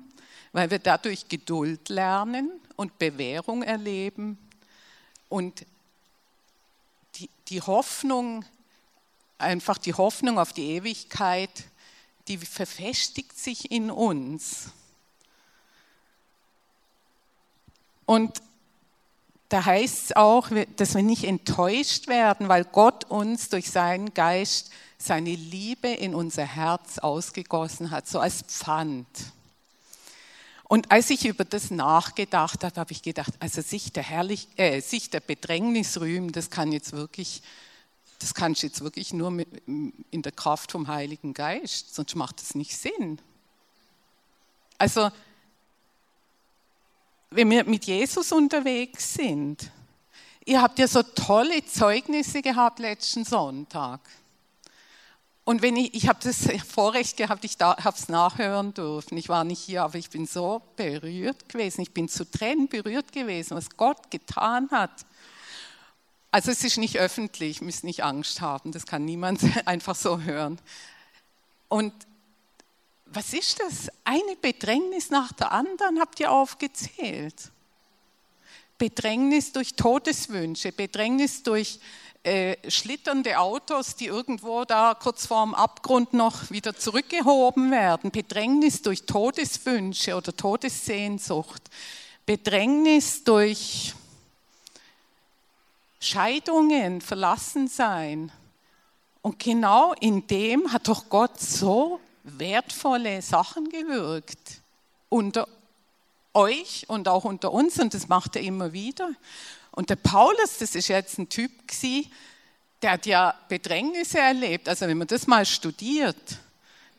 weil 0.52 0.72
wir 0.72 0.80
dadurch 0.80 1.28
Geduld 1.28 1.90
lernen 1.90 2.50
und 2.76 2.98
Bewährung 2.98 3.62
erleben 3.62 4.40
und 5.30 5.64
die, 7.52 7.62
Hoffnung, 7.62 8.44
einfach 9.38 9.78
die 9.78 9.94
Hoffnung 9.94 10.40
auf 10.40 10.54
die 10.54 10.72
Ewigkeit 10.72 11.52
die 12.28 12.38
verfestigt 12.38 13.38
sich 13.38 13.72
in 13.72 13.92
uns. 13.92 14.70
Und 18.06 18.42
da 19.50 19.66
heißt 19.66 20.06
es 20.06 20.16
auch, 20.16 20.50
dass 20.78 20.96
wir 20.96 21.04
nicht 21.04 21.26
enttäuscht 21.26 22.08
werden, 22.08 22.48
weil 22.48 22.64
Gott 22.64 23.04
uns 23.06 23.50
durch 23.50 23.70
seinen 23.70 24.14
Geist 24.14 24.72
seine 24.98 25.36
Liebe 25.36 25.90
in 25.90 26.16
unser 26.16 26.46
Herz 26.46 27.00
ausgegossen 27.00 27.92
hat, 27.92 28.08
so 28.08 28.20
als 28.20 28.44
Pfand. 28.44 29.08
Und 30.72 30.90
als 30.90 31.10
ich 31.10 31.26
über 31.26 31.44
das 31.44 31.70
nachgedacht 31.70 32.64
habe, 32.64 32.80
habe 32.80 32.94
ich 32.94 33.02
gedacht, 33.02 33.34
also 33.42 33.62
sich 33.62 33.92
der, 33.92 34.04
Herrlich, 34.04 34.48
äh, 34.56 34.80
sich 34.80 35.10
der 35.10 35.20
Bedrängnis 35.20 36.00
rühmen, 36.00 36.32
das 36.32 36.50
kann 36.50 36.72
jetzt 36.72 36.94
wirklich 36.94 37.42
das 38.20 38.34
kannst 38.34 38.64
du 38.64 38.68
jetzt 38.68 38.80
wirklich 38.80 39.12
nur 39.12 39.32
mit, 39.32 39.50
in 39.68 40.22
der 40.22 40.32
Kraft 40.32 40.72
vom 40.72 40.88
Heiligen 40.88 41.34
Geist, 41.34 41.94
sonst 41.94 42.16
macht 42.16 42.42
es 42.42 42.56
nicht 42.56 42.78
Sinn. 42.78 43.20
Also, 44.78 45.10
wenn 47.32 47.50
wir 47.50 47.66
mit 47.66 47.84
Jesus 47.84 48.32
unterwegs 48.32 49.16
sind, 49.16 49.70
ihr 50.46 50.62
habt 50.62 50.80
ja 50.80 50.88
so 50.88 51.04
tolle 51.04 51.66
Zeugnisse 51.66 52.42
gehabt 52.42 52.80
letzten 52.80 53.26
Sonntag. 53.26 54.00
Und 55.52 55.62
wenn 55.62 55.76
ich, 55.76 55.94
ich 55.94 56.08
habe 56.08 56.18
das 56.24 56.48
Vorrecht 56.74 57.18
gehabt, 57.18 57.44
ich 57.44 57.58
habe 57.60 57.98
es 57.98 58.08
nachhören 58.08 58.74
dürfen. 58.74 59.18
Ich 59.18 59.28
war 59.28 59.44
nicht 59.44 59.60
hier, 59.60 59.84
aber 59.84 59.96
ich 59.98 60.10
bin 60.10 60.26
so 60.26 60.62
berührt 60.78 61.50
gewesen. 61.50 61.82
Ich 61.82 61.92
bin 61.92 62.08
zu 62.08 62.24
Tränen 62.24 62.70
berührt 62.70 63.12
gewesen, 63.12 63.58
was 63.58 63.70
Gott 63.72 64.10
getan 64.10 64.70
hat. 64.72 65.06
Also 66.32 66.52
es 66.52 66.64
ist 66.64 66.78
nicht 66.78 66.98
öffentlich, 66.98 67.60
müsst 67.60 67.84
nicht 67.84 68.02
Angst 68.02 68.40
haben, 68.40 68.72
das 68.72 68.86
kann 68.86 69.04
niemand 69.04 69.42
einfach 69.68 69.96
so 69.96 70.22
hören. 70.22 70.58
Und 71.68 71.92
was 73.08 73.34
ist 73.34 73.60
das? 73.60 73.90
Eine 74.06 74.38
Bedrängnis 74.42 75.10
nach 75.10 75.34
der 75.34 75.52
anderen 75.52 76.00
habt 76.00 76.18
ihr 76.22 76.32
aufgezählt. 76.32 77.52
Bedrängnis 78.78 79.52
durch 79.52 79.76
Todeswünsche, 79.76 80.72
Bedrängnis 80.72 81.44
durch 81.44 81.82
äh, 82.24 82.56
schlitternde 82.70 83.40
Autos, 83.40 83.96
die 83.96 84.06
irgendwo 84.06 84.64
da 84.64 84.94
kurz 84.94 85.26
vorm 85.26 85.56
Abgrund 85.56 86.14
noch 86.14 86.52
wieder 86.52 86.76
zurückgehoben 86.76 87.72
werden, 87.72 88.12
Bedrängnis 88.12 88.84
durch 88.84 89.08
Todeswünsche 89.08 90.16
oder 90.16 90.36
Todessehnsucht, 90.36 91.64
Bedrängnis 92.26 93.24
durch 93.24 93.96
Scheidungen, 96.00 97.02
Verlassensein. 97.02 98.32
Und 99.24 99.40
genau 99.40 99.94
in 100.00 100.28
dem 100.28 100.72
hat 100.72 100.88
doch 100.88 101.10
Gott 101.10 101.40
so 101.40 102.00
wertvolle 102.24 103.22
Sachen 103.22 103.70
gewirkt 103.70 104.62
unter 105.10 105.48
euch 106.34 106.86
und 106.88 107.08
auch 107.08 107.24
unter 107.24 107.52
uns 107.52 107.80
und 107.80 107.94
das 107.94 108.08
macht 108.08 108.36
er 108.36 108.42
immer 108.42 108.74
wieder. 108.74 109.12
Und 109.72 109.90
der 109.90 109.96
Paulus, 109.96 110.58
das 110.60 110.76
ist 110.76 110.88
jetzt 110.90 111.18
ein 111.18 111.30
Typ 111.30 111.68
gewesen, 111.68 112.12
der 112.82 112.92
hat 112.92 113.06
ja 113.06 113.34
Bedrängnisse 113.48 114.20
erlebt. 114.20 114.68
Also 114.68 114.88
wenn 114.88 114.98
man 114.98 115.08
das 115.08 115.28
mal 115.28 115.46
studiert, 115.46 116.40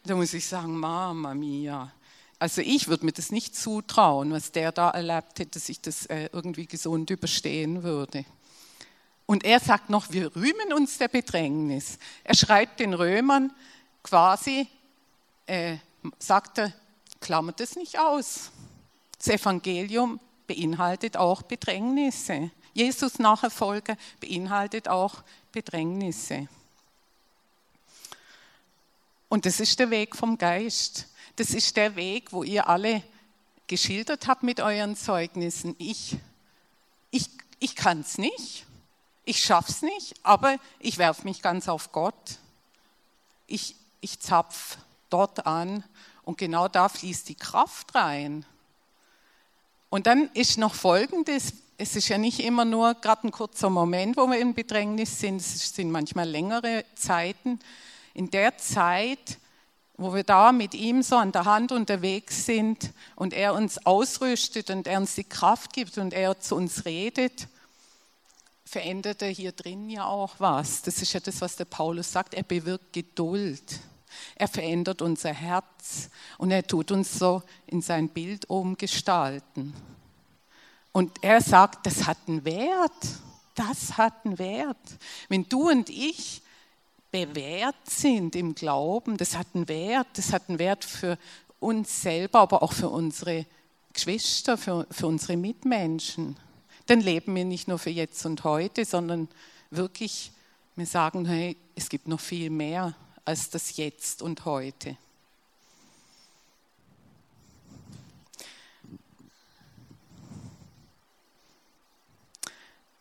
da 0.05 0.15
muss 0.15 0.33
ich 0.35 0.47
sagen, 0.47 0.77
Mama 0.77 1.35
mia. 1.35 1.93
Also 2.39 2.61
ich 2.61 2.89
würde 2.89 3.05
mir 3.05 3.13
das 3.13 3.31
nicht 3.31 3.55
zutrauen, 3.55 4.33
was 4.33 4.53
der 4.53 4.73
da 4.73 4.91
erlebt 4.91 5.39
hätte, 5.39 5.59
dass 5.59 5.69
ich 5.69 5.81
das 5.81 6.07
äh, 6.07 6.29
irgendwie 6.33 6.67
gesund 6.67 7.11
überstehen 7.11 7.83
würde. 7.83 8.25
Und 9.27 9.45
er 9.45 9.61
sagt 9.61 9.91
noch, 9.91 10.11
wir 10.11 10.35
rühmen 10.35 10.73
uns 10.75 10.99
der 10.99 11.09
Bedrängnis. 11.09 11.99
Er 12.25 12.35
schreibt 12.35 12.81
den 12.81 12.95
Römern 12.95 13.53
quasi, 14.03 14.67
äh, 15.47 15.77
sagt 16.19 16.59
er, 16.59 16.73
klammert 17.21 17.61
es 17.61 17.77
nicht 17.77 17.99
aus. 17.99 18.51
Das 19.19 19.29
Evangelium 19.29 20.19
beinhaltet 20.49 21.17
auch 21.17 21.43
Bedrängnisse. 21.43 22.51
Jesus 22.75 23.19
Nachfolge 23.19 23.97
beinhaltet 24.21 24.89
auch 24.89 25.23
Bedrängnisse. 25.53 26.49
Und 29.29 29.47
das 29.47 29.61
ist 29.61 29.79
der 29.79 29.91
Weg 29.91 30.17
vom 30.17 30.39
Geist. 30.39 31.09
Das 31.37 31.51
ist 31.51 31.77
der 31.77 31.97
Weg, 31.97 32.33
wo 32.33 32.43
ihr 32.43 32.69
alle 32.69 33.03
geschildert 33.67 34.27
habt 34.27 34.43
mit 34.43 34.61
euren 34.61 34.97
Zeugnissen. 34.97 35.75
Ich, 35.79 36.19
ich, 37.11 37.31
ich 37.59 37.75
kann 37.75 38.01
es 38.01 38.19
nicht, 38.19 38.67
ich 39.25 39.43
schaffe 39.43 39.71
es 39.71 39.83
nicht, 39.83 40.15
aber 40.23 40.57
ich 40.79 40.99
werfe 40.99 41.25
mich 41.25 41.41
ganz 41.41 41.69
auf 41.69 41.93
Gott. 41.93 42.39
Ich, 43.47 43.77
ich 44.01 44.21
zapf 44.21 44.79
dort 45.09 45.47
an 45.47 45.85
und 46.25 46.39
genau 46.39 46.69
da 46.69 46.89
fließt 46.89 47.29
die 47.29 47.35
Kraft 47.35 47.95
rein. 47.95 48.45
Und 49.91 50.07
dann 50.07 50.31
ist 50.35 50.59
noch 50.59 50.75
Folgendes, 50.75 51.55
es 51.83 51.97
ist 51.97 52.09
ja 52.09 52.17
nicht 52.17 52.39
immer 52.39 52.65
nur 52.65 52.95
gerade 52.95 53.27
ein 53.27 53.33
kurzer 53.33 53.69
Moment, 53.69 54.17
wo 54.17 54.29
wir 54.29 54.39
in 54.39 54.55
Bedrängnis 54.55 55.19
sind, 55.19 55.41
es 55.41 55.75
sind 55.75 55.91
manchmal 55.91 56.29
längere 56.29 56.85
Zeiten. 56.95 57.59
In 58.15 58.31
der 58.31 58.57
Zeit, 58.57 59.39
wo 59.97 60.15
wir 60.15 60.23
da 60.23 60.53
mit 60.53 60.75
ihm 60.75 61.03
so 61.03 61.17
an 61.17 61.33
der 61.33 61.45
Hand 61.45 61.73
unterwegs 61.73 62.47
sind 62.47 62.93
und 63.17 63.35
er 63.35 63.55
uns 63.55 63.85
ausrüstet 63.85 64.71
und 64.71 64.87
er 64.87 65.01
uns 65.01 65.17
die 65.17 65.25
Kraft 65.25 65.73
gibt 65.73 65.99
und 65.99 66.15
er 66.15 66.39
zu 66.39 66.55
uns 66.55 66.85
redet, 66.85 67.49
verändert 68.65 69.21
er 69.21 69.31
hier 69.31 69.51
drin 69.51 69.91
ja 69.91 70.07
auch 70.07 70.37
was. 70.39 70.83
Das 70.83 71.03
ist 71.03 71.13
ja 71.13 71.21
das, 71.21 71.41
was 71.41 71.57
der 71.57 71.65
Paulus 71.65 72.13
sagt. 72.13 72.35
Er 72.35 72.45
bewirkt 72.45 72.93
Geduld. 72.93 73.81
Er 74.37 74.47
verändert 74.47 75.03
unser 75.03 75.33
Herz 75.33 76.11
und 76.39 76.53
er 76.53 76.65
tut 76.65 76.93
uns 76.93 77.19
so 77.19 77.43
in 77.67 77.83
sein 77.83 78.09
Bild 78.09 78.49
umgestalten. 78.49 79.75
Und 80.93 81.13
er 81.23 81.41
sagt, 81.41 81.87
das 81.87 82.07
hat 82.07 82.19
einen 82.27 82.45
Wert. 82.45 82.93
Das 83.55 83.97
hat 83.97 84.25
einen 84.25 84.39
Wert. 84.39 84.99
Wenn 85.29 85.49
du 85.49 85.71
und 85.71 85.89
ich 85.91 86.43
bewährt 87.11 87.89
sind 87.89 88.37
im 88.37 88.55
Glauben, 88.55 89.17
das 89.17 89.37
hat 89.37 89.49
einen 89.55 89.69
Wert. 89.69 90.07
Das 90.15 90.33
hat 90.33 90.49
einen 90.49 90.59
Wert 90.59 90.85
für 90.85 91.19
uns 91.61 92.03
selber, 92.03 92.41
aber 92.41 92.63
auch 92.63 92.73
für 92.73 92.89
unsere 92.89 93.47
Geschwister, 93.93 94.57
für, 94.57 94.87
für 94.91 95.07
unsere 95.07 95.37
Mitmenschen. 95.37 96.37
Dann 96.87 97.01
leben 97.01 97.35
wir 97.35 97.45
nicht 97.45 97.69
nur 97.69 97.79
für 97.79 97.91
jetzt 97.91 98.25
und 98.27 98.45
heute, 98.45 98.85
sondern 98.85 99.29
wirklich, 99.71 100.33
wir 100.77 100.87
sagen, 100.87 101.27
hey, 101.27 101.57
es 101.75 101.89
gibt 101.89 102.09
noch 102.09 102.21
viel 102.21 102.51
mehr 102.51 102.95
als 103.25 103.51
das 103.51 103.77
Jetzt 103.77 104.23
und 104.23 104.45
heute. 104.45 104.97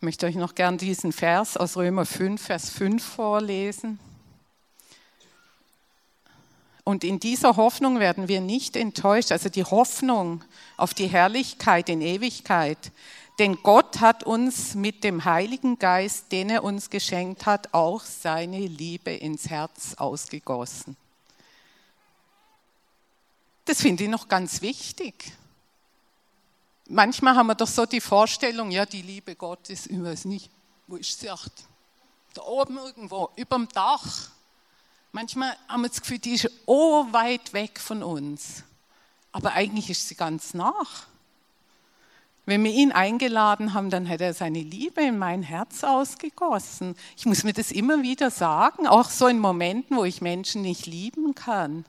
Ich 0.01 0.03
möchte 0.03 0.25
euch 0.25 0.33
noch 0.33 0.55
gern 0.55 0.79
diesen 0.79 1.13
Vers 1.13 1.57
aus 1.57 1.77
Römer 1.77 2.07
5, 2.07 2.41
Vers 2.41 2.71
5 2.71 3.03
vorlesen. 3.03 3.99
Und 6.83 7.03
in 7.03 7.19
dieser 7.19 7.55
Hoffnung 7.55 7.99
werden 7.99 8.27
wir 8.27 8.41
nicht 8.41 8.75
enttäuscht, 8.75 9.31
also 9.31 9.47
die 9.49 9.63
Hoffnung 9.63 10.43
auf 10.75 10.95
die 10.95 11.05
Herrlichkeit 11.05 11.87
in 11.87 12.01
Ewigkeit. 12.01 12.91
Denn 13.37 13.59
Gott 13.61 13.99
hat 13.99 14.23
uns 14.23 14.73
mit 14.73 15.03
dem 15.03 15.23
Heiligen 15.23 15.77
Geist, 15.77 16.31
den 16.31 16.49
er 16.49 16.63
uns 16.63 16.89
geschenkt 16.89 17.45
hat, 17.45 17.71
auch 17.71 18.01
seine 18.03 18.57
Liebe 18.57 19.11
ins 19.11 19.51
Herz 19.51 19.93
ausgegossen. 19.97 20.97
Das 23.65 23.81
finde 23.81 24.05
ich 24.05 24.09
noch 24.09 24.27
ganz 24.27 24.63
wichtig 24.63 25.31
manchmal 26.91 27.35
haben 27.35 27.47
wir 27.47 27.55
doch 27.55 27.67
so 27.67 27.85
die 27.85 28.01
Vorstellung, 28.01 28.71
ja, 28.71 28.85
die 28.85 29.01
Liebe 29.01 29.35
Gottes, 29.35 29.87
ich 29.87 30.01
weiß 30.01 30.25
nicht, 30.25 30.49
wo 30.87 30.97
ist 30.97 31.19
sie? 31.19 31.29
Ach, 31.29 31.47
da 32.33 32.43
oben 32.43 32.77
irgendwo, 32.77 33.29
über 33.35 33.57
dem 33.57 33.67
Dach. 33.69 34.29
Manchmal 35.11 35.55
haben 35.67 35.81
wir 35.81 35.89
das 35.89 36.01
Gefühl, 36.01 36.19
die 36.19 36.33
ist 36.33 36.49
oh 36.65 37.05
weit 37.11 37.53
weg 37.53 37.79
von 37.79 38.03
uns. 38.03 38.63
Aber 39.31 39.53
eigentlich 39.53 39.89
ist 39.89 40.07
sie 40.07 40.15
ganz 40.15 40.53
nach. 40.53 41.07
Wenn 42.45 42.63
wir 42.63 42.71
ihn 42.71 42.91
eingeladen 42.91 43.73
haben, 43.73 43.89
dann 43.89 44.09
hat 44.09 44.19
er 44.19 44.33
seine 44.33 44.61
Liebe 44.61 45.01
in 45.01 45.17
mein 45.17 45.43
Herz 45.43 45.83
ausgegossen. 45.83 46.95
Ich 47.15 47.25
muss 47.25 47.43
mir 47.43 47.53
das 47.53 47.71
immer 47.71 48.01
wieder 48.01 48.31
sagen, 48.31 48.87
auch 48.87 49.09
so 49.09 49.27
in 49.27 49.39
Momenten, 49.39 49.95
wo 49.95 50.05
ich 50.05 50.21
Menschen 50.21 50.61
nicht 50.61 50.85
lieben 50.85 51.35
kann 51.35 51.85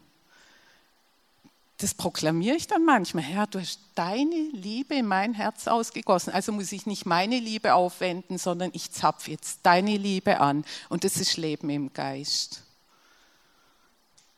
das 1.83 1.95
proklamiere 1.95 2.57
ich 2.57 2.69
dann 2.69 2.85
manchmal. 2.85 3.25
Herr, 3.25 3.47
du 3.47 3.61
hast 3.61 3.81
deine 3.95 4.49
Liebe 4.53 4.95
in 4.95 5.07
mein 5.07 5.35
Herz 5.35 5.67
ausgegossen. 5.67 6.33
Also 6.33 6.53
muss 6.53 6.71
ich 6.71 6.87
nicht 6.87 7.07
meine 7.07 7.39
Liebe 7.39 7.75
aufwenden, 7.75 8.39
sondern 8.39 8.71
ich 8.73 8.93
zapfe 8.93 9.33
jetzt 9.33 9.61
deine 9.65 9.97
Liebe 9.97 10.41
an. 10.41 10.65
Und 10.89 11.05
das 11.05 11.17
ist 11.17 11.37
Leben 11.37 11.71
im 11.71 11.93
Geist. 11.93 12.63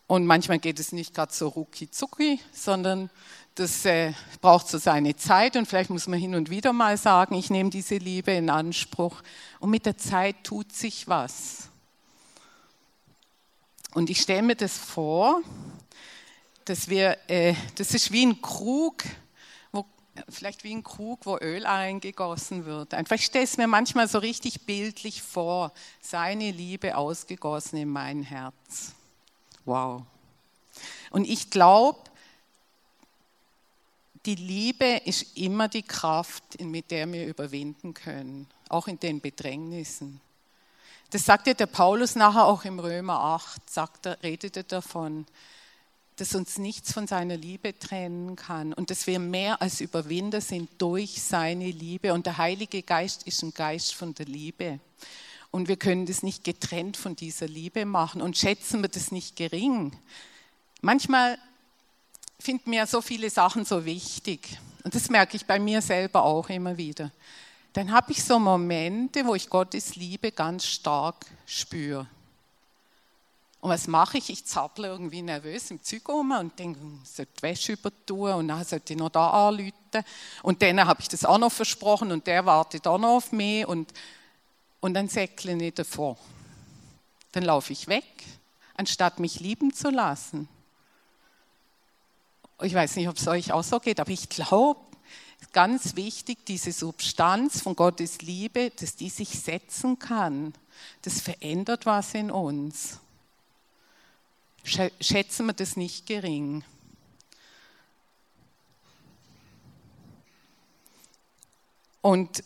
Und 0.06 0.26
manchmal 0.26 0.58
geht 0.58 0.80
es 0.80 0.92
nicht 0.92 1.14
gerade 1.14 1.32
so 1.32 1.48
rucki 1.48 1.90
zucki, 1.90 2.40
sondern 2.52 3.10
das 3.54 3.84
äh, 3.84 4.12
braucht 4.40 4.68
so 4.68 4.78
seine 4.78 5.14
Zeit 5.16 5.56
und 5.56 5.66
vielleicht 5.66 5.90
muss 5.90 6.08
man 6.08 6.18
hin 6.18 6.34
und 6.34 6.50
wieder 6.50 6.72
mal 6.72 6.96
sagen, 6.96 7.34
ich 7.34 7.50
nehme 7.50 7.70
diese 7.70 7.96
Liebe 7.96 8.32
in 8.32 8.50
Anspruch. 8.50 9.22
Und 9.60 9.70
mit 9.70 9.86
der 9.86 9.96
Zeit 9.96 10.36
tut 10.44 10.72
sich 10.72 11.08
was. 11.08 11.68
Und 13.92 14.10
ich 14.10 14.20
stelle 14.20 14.42
mir 14.42 14.56
das 14.56 14.76
vor, 14.76 15.40
dass 16.64 16.88
wir, 16.88 17.18
äh, 17.28 17.54
das 17.76 17.94
ist 17.94 18.11
wie 18.12 18.25
ein 18.25 18.40
Krug, 18.40 19.04
wo, 19.73 19.85
vielleicht 20.28 20.64
wie 20.64 20.75
ein 20.75 20.83
Krug, 20.83 21.26
wo 21.26 21.38
Öl 21.38 21.66
eingegossen 21.66 22.64
wird. 22.64 22.94
Einfach, 22.94 23.16
ich 23.16 23.26
stelle 23.26 23.44
es 23.44 23.56
mir 23.56 23.66
manchmal 23.66 24.09
so 24.09 24.18
richtig 24.18 24.62
bildlich 24.62 25.23
vor, 25.23 25.73
seine 26.00 26.50
Liebe 26.50 26.97
ausgegossen 26.97 27.78
in 27.78 27.88
mein 27.88 28.23
Herz. 28.23 28.92
Wow. 29.64 30.02
Und 31.11 31.28
ich 31.28 31.50
glaube, 31.50 31.99
die 34.26 34.35
Liebe 34.37 35.02
ist 35.04 35.37
immer 35.37 35.68
die 35.68 35.83
Kraft, 35.83 36.61
mit 36.61 36.90
der 36.90 37.11
wir 37.12 37.26
überwinden 37.26 37.92
können, 37.92 38.47
auch 38.71 38.88
in 38.88 38.99
den 38.99 39.21
Bedrängnissen. 39.21 40.21
Das 41.11 41.26
sagt 41.26 41.47
ja 41.47 41.54
der 41.54 41.66
Paulus 41.66 42.16
nachher 42.16 42.47
auch 42.47 42.64
im 42.64 42.78
Römer 42.80 43.21
8, 43.21 43.71
sagt 43.71 44.06
er, 44.06 44.23
redet 44.23 44.56
er 44.56 44.62
davon 44.62 45.26
dass 46.16 46.35
uns 46.35 46.59
nichts 46.59 46.92
von 46.92 47.06
seiner 47.06 47.37
Liebe 47.37 47.76
trennen 47.78 48.37
kann 48.37 48.73
und 48.73 48.90
dass 48.90 49.06
wir 49.06 49.18
mehr 49.18 49.61
als 49.61 49.80
Überwinder 49.80 50.40
sind 50.40 50.71
durch 50.78 51.23
seine 51.23 51.71
Liebe. 51.71 52.12
Und 52.14 52.26
der 52.26 52.38
Heilige 52.38 52.83
Geist 52.83 53.25
ist 53.25 53.42
ein 53.42 53.52
Geist 53.52 53.94
von 53.94 54.14
der 54.14 54.26
Liebe. 54.26 54.78
Und 55.50 55.68
wir 55.68 55.76
können 55.76 56.06
das 56.06 56.23
nicht 56.23 56.44
getrennt 56.44 56.97
von 56.97 57.16
dieser 57.16 57.47
Liebe 57.47 57.85
machen 57.85 58.23
und 58.23 58.37
schätzen 58.37 58.83
wir 58.83 58.88
das 58.88 59.12
nicht 59.12 59.37
gering. 59.37 59.97
Manchmal 60.80 61.38
finden 62.38 62.71
mir 62.71 62.87
so 62.87 63.00
viele 63.00 63.30
Sachen 63.30 63.64
so 63.64 63.85
wichtig. 63.85 64.59
Und 64.85 64.94
das 64.94 65.09
merke 65.11 65.37
ich 65.37 65.47
bei 65.47 65.59
mir 65.59 65.80
selber 65.80 66.25
auch 66.25 66.49
immer 66.49 66.76
wieder. 66.76 67.11
dann 67.73 67.90
habe 67.90 68.12
ich 68.12 68.23
so 68.23 68.38
Momente, 68.38 69.26
wo 69.26 69.35
ich 69.35 69.50
Gottes 69.50 69.97
Liebe 69.97 70.30
ganz 70.30 70.64
stark 70.64 71.26
spüre. 71.44 72.06
Und 73.64 73.71
was 73.71 73.87
mache 73.87 74.18
ich? 74.18 74.28
Ich 74.28 74.44
zapple 74.44 74.88
irgendwie 74.88 75.23
nervös 75.23 75.71
im 75.71 75.83
Zeug 75.83 76.06
um 76.11 76.33
und 76.33 76.59
denke, 76.59 76.78
ich 77.02 77.09
sollte 77.09 77.33
die 77.38 77.42
Wäsche 77.44 77.73
übertun 77.73 78.33
und 78.33 78.49
dann 78.49 78.62
sollte 78.62 78.92
ich 78.92 78.99
noch 78.99 79.09
da 79.09 79.49
anrufen. 79.49 79.73
Und 80.42 80.61
dann 80.61 80.85
habe 80.85 81.00
ich 81.00 81.09
das 81.09 81.25
auch 81.25 81.38
noch 81.38 81.50
versprochen 81.50 82.12
und 82.12 82.26
der 82.26 82.44
wartet 82.44 82.87
auch 82.87 82.99
noch 82.99 83.16
auf 83.16 83.33
mich 83.33 83.66
und, 83.66 83.90
und 84.80 84.92
dann 84.92 85.09
säckle 85.09 85.56
ich 85.64 85.73
davor. 85.73 86.18
Dann 87.33 87.44
laufe 87.44 87.73
ich 87.73 87.88
weg, 87.88 88.04
anstatt 88.76 89.18
mich 89.18 89.40
lieben 89.40 89.73
zu 89.73 89.88
lassen. 89.88 90.47
Ich 92.61 92.75
weiß 92.75 92.97
nicht, 92.97 93.09
ob 93.09 93.16
es 93.16 93.26
euch 93.26 93.50
auch 93.50 93.64
so 93.64 93.80
geht, 93.80 93.99
aber 93.99 94.11
ich 94.11 94.28
glaube, 94.28 94.80
ganz 95.54 95.97
wichtig, 95.97 96.44
diese 96.44 96.71
Substanz 96.71 97.62
von 97.62 97.75
Gottes 97.75 98.21
Liebe, 98.21 98.73
dass 98.78 98.94
die 98.94 99.09
sich 99.09 99.30
setzen 99.30 99.99
kann. 99.99 100.52
Das 101.00 101.23
verändert 101.23 101.87
was 101.87 102.12
in 102.12 102.30
uns 102.30 103.00
schätzen 104.64 105.47
wir 105.47 105.52
das 105.52 105.76
nicht 105.76 106.06
gering. 106.06 106.64
Und 112.00 112.42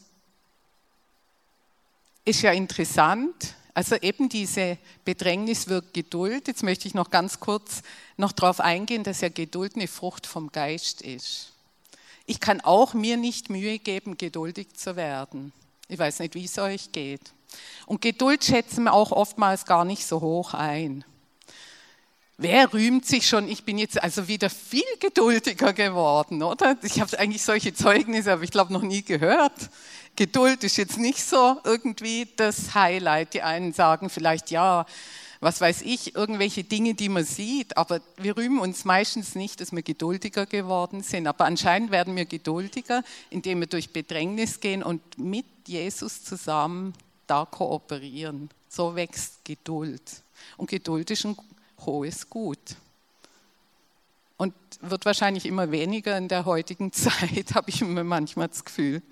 ist 2.24 2.42
ja 2.42 2.52
interessant, 2.52 3.54
also 3.74 3.96
eben 3.96 4.28
diese 4.28 4.76
Bedrängnis 5.04 5.68
wirkt 5.68 5.94
Geduld. 5.94 6.48
Jetzt 6.48 6.62
möchte 6.62 6.88
ich 6.88 6.94
noch 6.94 7.10
ganz 7.10 7.40
kurz 7.40 7.82
noch 8.16 8.32
darauf 8.32 8.60
eingehen, 8.60 9.04
dass 9.04 9.20
ja 9.20 9.28
Geduld 9.28 9.76
eine 9.76 9.88
Frucht 9.88 10.26
vom 10.26 10.52
Geist 10.52 11.00
ist. 11.00 11.52
Ich 12.26 12.40
kann 12.40 12.60
auch 12.60 12.92
mir 12.92 13.16
nicht 13.16 13.50
Mühe 13.50 13.78
geben, 13.78 14.18
geduldig 14.18 14.74
zu 14.74 14.96
werden. 14.96 15.52
Ich 15.88 15.98
weiß 15.98 16.18
nicht, 16.18 16.34
wie 16.34 16.44
es 16.44 16.58
euch 16.58 16.92
geht. 16.92 17.32
Und 17.86 18.02
Geduld 18.02 18.44
schätzen 18.44 18.84
wir 18.84 18.92
auch 18.92 19.12
oftmals 19.12 19.64
gar 19.64 19.84
nicht 19.84 20.04
so 20.04 20.20
hoch 20.20 20.54
ein. 20.54 21.04
Wer 22.40 22.72
rühmt 22.72 23.04
sich 23.04 23.26
schon, 23.26 23.48
ich 23.48 23.64
bin 23.64 23.78
jetzt 23.78 24.00
also 24.00 24.28
wieder 24.28 24.48
viel 24.48 24.84
geduldiger 25.00 25.72
geworden, 25.72 26.40
oder? 26.44 26.78
Ich 26.84 27.00
habe 27.00 27.18
eigentlich 27.18 27.42
solche 27.42 27.74
Zeugnisse, 27.74 28.32
aber 28.32 28.44
ich 28.44 28.52
glaube 28.52 28.72
noch 28.72 28.82
nie 28.82 29.02
gehört. 29.02 29.70
Geduld 30.14 30.62
ist 30.62 30.76
jetzt 30.76 30.98
nicht 30.98 31.20
so 31.24 31.60
irgendwie 31.64 32.28
das 32.36 32.76
Highlight. 32.76 33.34
Die 33.34 33.42
einen 33.42 33.72
sagen 33.72 34.08
vielleicht, 34.08 34.52
ja, 34.52 34.86
was 35.40 35.60
weiß 35.60 35.82
ich, 35.82 36.14
irgendwelche 36.14 36.62
Dinge, 36.62 36.94
die 36.94 37.08
man 37.08 37.24
sieht, 37.24 37.76
aber 37.76 38.00
wir 38.16 38.36
rühmen 38.36 38.60
uns 38.60 38.84
meistens 38.84 39.34
nicht, 39.34 39.60
dass 39.60 39.72
wir 39.72 39.82
geduldiger 39.82 40.46
geworden 40.46 41.02
sind. 41.02 41.26
Aber 41.26 41.44
anscheinend 41.44 41.90
werden 41.90 42.14
wir 42.14 42.24
geduldiger, 42.24 43.02
indem 43.30 43.58
wir 43.58 43.66
durch 43.66 43.90
Bedrängnis 43.90 44.60
gehen 44.60 44.84
und 44.84 45.18
mit 45.18 45.46
Jesus 45.66 46.22
zusammen 46.22 46.94
da 47.26 47.44
kooperieren. 47.44 48.48
So 48.68 48.94
wächst 48.94 49.44
Geduld. 49.44 50.02
Und 50.56 50.70
Geduld 50.70 51.10
ist 51.10 51.24
ein 51.24 51.36
hohes 51.84 52.28
Gut. 52.28 52.76
Und 54.36 54.54
wird 54.80 55.04
wahrscheinlich 55.04 55.46
immer 55.46 55.70
weniger 55.70 56.16
in 56.16 56.28
der 56.28 56.44
heutigen 56.44 56.92
Zeit, 56.94 57.54
habe 57.54 57.70
ich 57.70 57.80
mir 57.82 58.04
manchmal 58.04 58.48
das 58.48 58.64
Gefühl. 58.64 59.02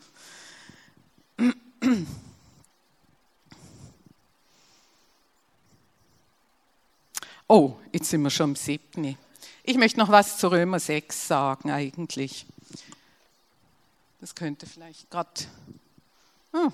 Oh, 7.49 7.77
jetzt 7.93 8.11
sind 8.11 8.23
wir 8.23 8.31
schon 8.31 8.51
im 8.51 8.57
siebten. 8.57 9.17
Ich 9.63 9.77
möchte 9.77 9.99
noch 9.99 10.09
was 10.09 10.39
zu 10.39 10.49
Römer 10.49 10.81
6 10.81 11.29
sagen 11.29 11.71
eigentlich. 11.71 12.47
Das 14.21 14.35
könnte 14.35 14.67
vielleicht 14.67 15.11
gerade... 15.11 15.31
Hm, 16.53 16.73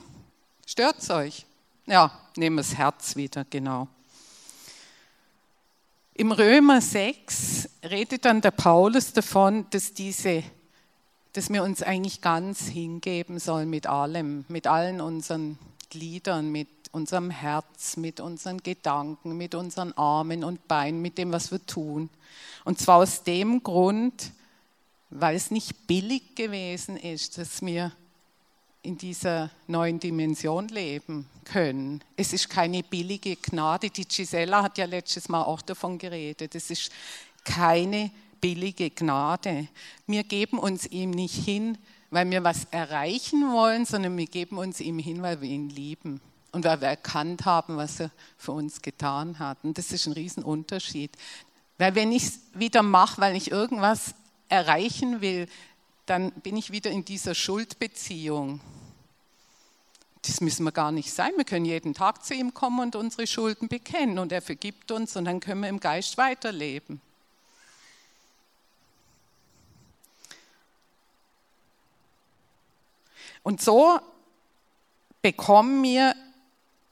Stört 0.66 1.00
es 1.00 1.10
euch? 1.10 1.44
Ja, 1.86 2.10
nehmen 2.36 2.56
wir 2.56 2.62
das 2.62 2.74
Herz 2.76 3.16
wieder, 3.16 3.44
genau. 3.44 3.88
Im 6.22 6.30
Römer 6.30 6.80
6 6.80 7.68
redet 7.90 8.24
dann 8.26 8.40
der 8.40 8.52
Paulus 8.52 9.12
davon, 9.12 9.66
dass, 9.70 9.92
diese, 9.92 10.44
dass 11.32 11.50
wir 11.50 11.64
uns 11.64 11.82
eigentlich 11.82 12.20
ganz 12.20 12.68
hingeben 12.68 13.40
sollen 13.40 13.68
mit 13.68 13.88
allem, 13.88 14.44
mit 14.46 14.68
allen 14.68 15.00
unseren 15.00 15.58
Gliedern, 15.90 16.52
mit 16.52 16.68
unserem 16.92 17.30
Herz, 17.30 17.96
mit 17.96 18.20
unseren 18.20 18.58
Gedanken, 18.58 19.36
mit 19.36 19.56
unseren 19.56 19.94
Armen 19.94 20.44
und 20.44 20.68
Beinen, 20.68 21.02
mit 21.02 21.18
dem, 21.18 21.32
was 21.32 21.50
wir 21.50 21.66
tun. 21.66 22.08
Und 22.64 22.78
zwar 22.78 22.98
aus 22.98 23.24
dem 23.24 23.64
Grund, 23.64 24.30
weil 25.10 25.34
es 25.34 25.50
nicht 25.50 25.88
billig 25.88 26.36
gewesen 26.36 26.96
ist, 26.96 27.36
dass 27.36 27.62
wir 27.62 27.90
in 28.82 28.98
dieser 28.98 29.50
neuen 29.68 30.00
Dimension 30.00 30.68
leben 30.68 31.28
können. 31.44 32.02
Es 32.16 32.32
ist 32.32 32.50
keine 32.50 32.82
billige 32.82 33.36
Gnade. 33.36 33.90
Die 33.90 34.04
Gisela 34.04 34.62
hat 34.62 34.78
ja 34.78 34.86
letztes 34.86 35.28
Mal 35.28 35.42
auch 35.42 35.62
davon 35.62 35.98
geredet. 35.98 36.54
Es 36.54 36.70
ist 36.70 36.90
keine 37.44 38.10
billige 38.40 38.90
Gnade. 38.90 39.68
Wir 40.06 40.24
geben 40.24 40.58
uns 40.58 40.86
ihm 40.86 41.10
nicht 41.10 41.44
hin, 41.44 41.78
weil 42.10 42.28
wir 42.30 42.42
was 42.44 42.66
erreichen 42.70 43.52
wollen, 43.52 43.86
sondern 43.86 44.16
wir 44.16 44.26
geben 44.26 44.58
uns 44.58 44.80
ihm 44.80 44.98
hin, 44.98 45.22
weil 45.22 45.40
wir 45.40 45.48
ihn 45.48 45.70
lieben 45.70 46.20
und 46.50 46.64
weil 46.64 46.80
wir 46.80 46.88
erkannt 46.88 47.44
haben, 47.44 47.76
was 47.76 48.00
er 48.00 48.10
für 48.36 48.52
uns 48.52 48.82
getan 48.82 49.38
hat. 49.38 49.58
Und 49.62 49.78
das 49.78 49.92
ist 49.92 50.06
ein 50.06 50.12
Riesenunterschied. 50.12 51.16
Weil 51.78 51.94
wenn 51.94 52.12
ich 52.12 52.24
es 52.24 52.40
wieder 52.52 52.82
mache, 52.82 53.20
weil 53.20 53.36
ich 53.36 53.50
irgendwas 53.50 54.14
erreichen 54.48 55.20
will, 55.20 55.48
dann 56.06 56.32
bin 56.32 56.56
ich 56.56 56.72
wieder 56.72 56.90
in 56.90 57.04
dieser 57.04 57.34
Schuldbeziehung. 57.34 58.60
Das 60.22 60.40
müssen 60.40 60.64
wir 60.64 60.72
gar 60.72 60.92
nicht 60.92 61.12
sein. 61.12 61.32
Wir 61.36 61.44
können 61.44 61.64
jeden 61.64 61.94
Tag 61.94 62.24
zu 62.24 62.34
ihm 62.34 62.54
kommen 62.54 62.80
und 62.80 62.96
unsere 62.96 63.26
Schulden 63.26 63.68
bekennen 63.68 64.18
und 64.18 64.30
er 64.32 64.42
vergibt 64.42 64.90
uns 64.92 65.16
und 65.16 65.24
dann 65.24 65.40
können 65.40 65.62
wir 65.62 65.68
im 65.68 65.80
Geist 65.80 66.16
weiterleben. 66.16 67.00
Und 73.42 73.60
so 73.60 73.98
bekommen 75.20 75.82
wir 75.82 76.14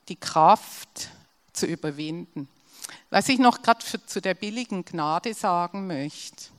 die 0.08 0.16
Kraft 0.16 1.10
zu 1.52 1.66
überwinden. 1.66 2.48
Was 3.10 3.28
ich 3.28 3.38
noch 3.38 3.62
gerade 3.62 3.84
zu 4.06 4.20
der 4.20 4.34
billigen 4.34 4.84
Gnade 4.84 5.34
sagen 5.34 5.86
möchte 5.86 6.50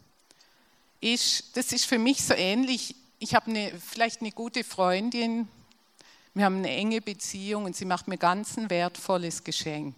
ist, 1.01 1.57
das 1.57 1.73
ist 1.73 1.85
für 1.85 1.97
mich 1.97 2.23
so 2.23 2.33
ähnlich, 2.33 2.95
ich 3.19 3.35
habe 3.35 3.49
eine, 3.49 3.73
vielleicht 3.79 4.21
eine 4.21 4.31
gute 4.31 4.63
Freundin, 4.63 5.47
wir 6.33 6.45
haben 6.45 6.57
eine 6.57 6.69
enge 6.69 7.01
Beziehung 7.01 7.65
und 7.65 7.75
sie 7.75 7.85
macht 7.85 8.07
mir 8.07 8.17
ganz 8.17 8.57
ein 8.57 8.69
wertvolles 8.69 9.43
Geschenk. 9.43 9.95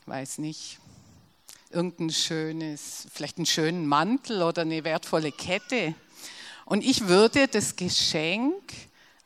Ich 0.00 0.08
weiß 0.08 0.38
nicht, 0.38 0.78
irgendein 1.70 2.10
schönes, 2.10 3.06
vielleicht 3.12 3.36
einen 3.36 3.46
schönen 3.46 3.86
Mantel 3.86 4.42
oder 4.42 4.62
eine 4.62 4.82
wertvolle 4.82 5.30
Kette. 5.30 5.94
Und 6.64 6.82
ich 6.82 7.06
würde 7.06 7.46
das 7.46 7.76
Geschenk 7.76 8.72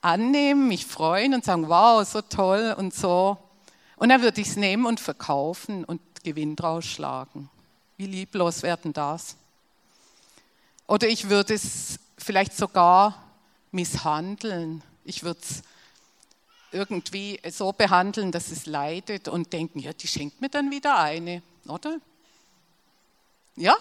annehmen, 0.01 0.69
mich 0.69 0.85
freuen 0.85 1.35
und 1.35 1.45
sagen, 1.45 1.69
wow, 1.69 2.07
so 2.07 2.21
toll 2.21 2.75
und 2.77 2.93
so. 2.93 3.39
Und 3.97 4.11
dann 4.11 4.23
würde 4.23 4.41
ich 4.41 4.49
es 4.49 4.57
nehmen 4.57 4.85
und 4.85 5.01
verkaufen 5.01 5.85
und 5.85 6.01
Gewinn 6.25 6.57
draus 6.57 6.85
schlagen. 6.85 7.49
Wie 7.97 8.07
lieblos 8.07 8.63
werden 8.63 8.93
das? 8.93 9.37
Oder 10.93 11.09
ich 11.09 11.31
würde 11.31 11.55
es 11.55 11.99
vielleicht 12.19 12.55
sogar 12.55 13.17
misshandeln. 13.71 14.83
Ich 15.07 15.23
würde 15.23 15.41
es 15.41 15.63
irgendwie 16.71 17.41
so 17.51 17.73
behandeln, 17.73 18.31
dass 18.31 18.51
es 18.51 18.67
leidet 18.67 19.27
und 19.27 19.55
denken, 19.55 19.79
ja, 19.79 19.95
die 19.95 20.07
schenkt 20.07 20.43
mir 20.43 20.51
dann 20.51 20.71
wieder 20.71 20.99
eine, 20.99 21.41
oder? 21.67 21.99
Ja, 23.57 23.75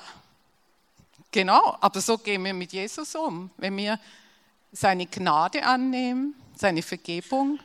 genau, 1.32 1.78
aber 1.82 2.00
so 2.00 2.18
gehen 2.18 2.46
wir 2.46 2.54
mit 2.54 2.72
Jesus 2.72 3.14
um. 3.14 3.52
Wenn 3.58 3.76
wir 3.76 4.00
seine 4.72 5.06
Gnade 5.06 5.66
annehmen, 5.66 6.34
seine 6.56 6.82
Vergebung 6.82 7.60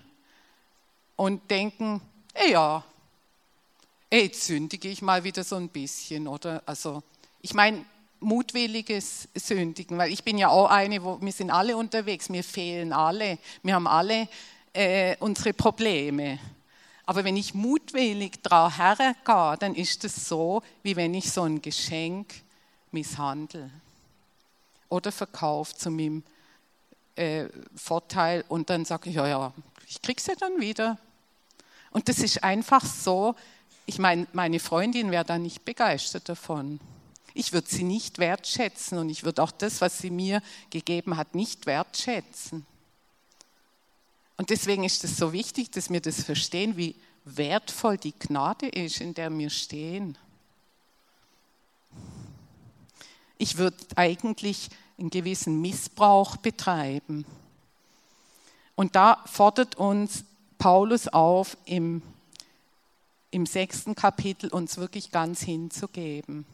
und 1.15 1.49
denken, 1.49 2.01
ja, 2.51 2.83
jetzt 4.11 4.43
sündige 4.43 4.89
ich 4.89 5.03
mal 5.03 5.23
wieder 5.23 5.45
so 5.45 5.55
ein 5.55 5.69
bisschen, 5.69 6.27
oder? 6.27 6.65
Also, 6.67 7.05
ich 7.43 7.55
meine, 7.55 7.85
mutwilliges 8.21 9.29
Sündigen, 9.35 9.99
weil 9.99 10.13
ich 10.13 10.25
bin 10.25 10.39
ja 10.39 10.49
auch 10.49 10.71
eine, 10.71 11.03
wo 11.03 11.19
wir 11.21 11.33
sind 11.33 11.51
alle 11.51 11.77
unterwegs, 11.77 12.29
mir 12.29 12.45
fehlen 12.45 12.93
alle, 12.93 13.39
wir 13.63 13.75
haben 13.75 13.87
alle 13.87 14.29
äh, 14.73 15.17
unsere 15.21 15.53
Probleme. 15.53 16.39
Aber 17.05 17.23
wenn 17.25 17.37
ich 17.37 17.55
mutwillig 17.55 18.43
drauf 18.43 18.79
hergehe, 18.79 19.57
dann 19.59 19.75
ist 19.75 20.05
es 20.05 20.29
so, 20.29 20.63
wie 20.83 20.97
wenn 20.97 21.15
ich 21.15 21.31
so 21.31 21.43
ein 21.43 21.63
Geschenk 21.63 22.35
misshandle 22.91 23.71
oder 24.89 25.13
verkaufe 25.13 25.77
zu 25.77 25.91
meinem 25.91 26.23
äh, 27.15 27.47
Vorteil 27.75 28.45
und 28.49 28.71
dann 28.71 28.85
sage 28.85 29.11
ich, 29.11 29.17
ja, 29.17 29.27
ja, 29.27 29.53
ich 29.89 30.03
krieg's 30.03 30.27
ja 30.27 30.35
dann 30.35 30.61
wieder. 30.61 30.99
Und 31.91 32.09
das 32.09 32.19
ist 32.19 32.43
einfach 32.43 32.85
so, 32.85 33.35
ich 33.87 33.99
meine, 33.99 34.27
meine 34.33 34.59
Freundin 34.59 35.11
wäre 35.11 35.25
da 35.25 35.39
nicht 35.39 35.65
begeistert 35.65 36.29
davon. 36.29 36.81
Ich 37.39 37.53
würde 37.53 37.69
sie 37.69 37.85
nicht 37.85 38.19
wertschätzen 38.19 38.97
und 38.97 39.11
ich 39.11 39.23
würde 39.23 39.43
auch 39.43 39.51
das, 39.51 39.83
was 39.83 39.99
sie 39.99 40.09
mir 40.09 40.41
gegeben 40.71 41.19
hat, 41.19 41.35
nicht 41.35 41.67
wertschätzen. 41.67 42.65
Und 44.39 44.49
deswegen 44.49 44.85
ist 44.85 45.05
es 45.05 45.19
so 45.19 45.35
wichtig, 45.35 45.71
dass 45.71 45.91
wir 45.91 46.01
das 46.01 46.25
verstehen, 46.25 46.79
wie 46.79 46.97
wertvoll 47.27 47.99
die 47.99 48.19
Gnade 48.19 48.69
ist, 48.69 49.03
in 49.03 49.13
der 49.13 49.31
wir 49.37 49.51
stehen. 49.51 50.17
Ich 53.37 53.59
würde 53.59 53.77
eigentlich 53.97 54.71
einen 54.97 55.11
gewissen 55.11 55.61
Missbrauch 55.61 56.39
betreiben. 56.39 57.27
Und 58.77 58.97
da 58.97 59.23
fordert 59.27 59.75
uns 59.75 60.25
Paulus 60.57 61.07
auf, 61.07 61.59
im, 61.67 62.01
im 63.31 63.45
sechsten 63.45 63.95
Kapitel 63.95 64.49
uns 64.49 64.79
wirklich 64.79 65.11
ganz 65.11 65.43
hinzugeben. 65.43 66.47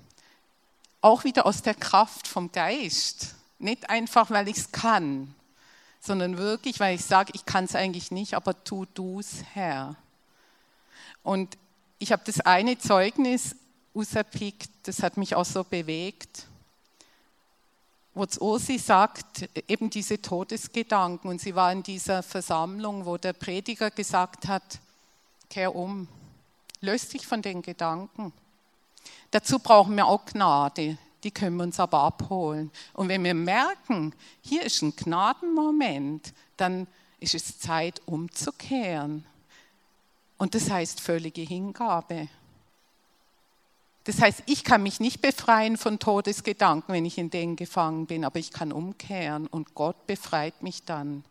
Auch 1.02 1.24
wieder 1.24 1.44
aus 1.44 1.60
der 1.60 1.74
Kraft 1.74 2.26
vom 2.26 2.50
Geist. 2.50 3.34
Nicht 3.58 3.90
einfach, 3.90 4.30
weil 4.30 4.48
ich 4.48 4.56
es 4.56 4.72
kann, 4.72 5.34
sondern 6.00 6.38
wirklich, 6.38 6.80
weil 6.80 6.94
ich 6.94 7.04
sage, 7.04 7.32
ich 7.34 7.44
kann 7.44 7.64
es 7.64 7.74
eigentlich 7.74 8.10
nicht, 8.10 8.34
aber 8.34 8.64
tu 8.64 8.86
du 8.94 9.20
es, 9.20 9.44
Herr. 9.52 9.96
Und 11.22 11.58
ich 11.98 12.10
habe 12.10 12.22
das 12.24 12.40
eine 12.40 12.78
Zeugnis 12.78 13.54
auserpickt, 13.94 14.70
das 14.84 15.02
hat 15.02 15.16
mich 15.16 15.34
auch 15.34 15.44
so 15.44 15.62
bewegt, 15.62 16.46
wo 18.14 18.26
Ursi 18.40 18.78
sagt, 18.78 19.48
eben 19.68 19.88
diese 19.88 20.20
Todesgedanken. 20.20 21.30
Und 21.30 21.40
sie 21.40 21.54
war 21.54 21.72
in 21.72 21.82
dieser 21.82 22.22
Versammlung, 22.22 23.06
wo 23.06 23.16
der 23.16 23.32
Prediger 23.32 23.90
gesagt 23.90 24.48
hat, 24.48 24.80
kehr 25.48 25.74
um, 25.74 26.08
löst 26.80 27.14
dich 27.14 27.26
von 27.26 27.40
den 27.40 27.62
Gedanken. 27.62 28.32
Dazu 29.32 29.58
brauchen 29.58 29.96
wir 29.96 30.06
auch 30.06 30.24
Gnade 30.24 30.96
die 31.24 31.30
können 31.30 31.56
wir 31.56 31.64
uns 31.64 31.78
aber 31.78 32.00
abholen. 32.00 32.70
Und 32.92 33.08
wenn 33.08 33.22
wir 33.24 33.34
merken, 33.34 34.14
hier 34.40 34.62
ist 34.62 34.82
ein 34.82 34.96
Gnadenmoment, 34.96 36.32
dann 36.56 36.86
ist 37.20 37.34
es 37.34 37.58
Zeit 37.58 38.02
umzukehren. 38.06 39.24
Und 40.38 40.54
das 40.54 40.70
heißt 40.70 41.00
völlige 41.00 41.42
Hingabe. 41.42 42.28
Das 44.04 44.20
heißt, 44.20 44.42
ich 44.46 44.64
kann 44.64 44.82
mich 44.82 44.98
nicht 44.98 45.20
befreien 45.22 45.76
von 45.76 46.00
Todesgedanken, 46.00 46.92
wenn 46.92 47.04
ich 47.04 47.18
in 47.18 47.30
denen 47.30 47.54
gefangen 47.54 48.06
bin, 48.06 48.24
aber 48.24 48.40
ich 48.40 48.50
kann 48.50 48.72
umkehren 48.72 49.46
und 49.46 49.76
Gott 49.76 50.08
befreit 50.08 50.60
mich 50.60 50.82
dann 50.82 51.24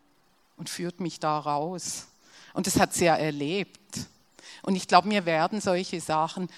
und 0.56 0.70
führt 0.70 1.02
mich 1.02 1.20
da 1.20 1.38
raus. 1.38 2.08
Und 2.54 2.68
das 2.68 2.80
hat 2.80 2.94
sie 2.94 3.06
ja 3.06 3.18
erlebt. 3.18 4.08
Und 4.62 4.78
ich 4.78 4.88
glaube, 4.88 5.10
mir 5.10 5.26
werden 5.26 5.60
solche 5.60 6.00
Sachen 6.00 6.50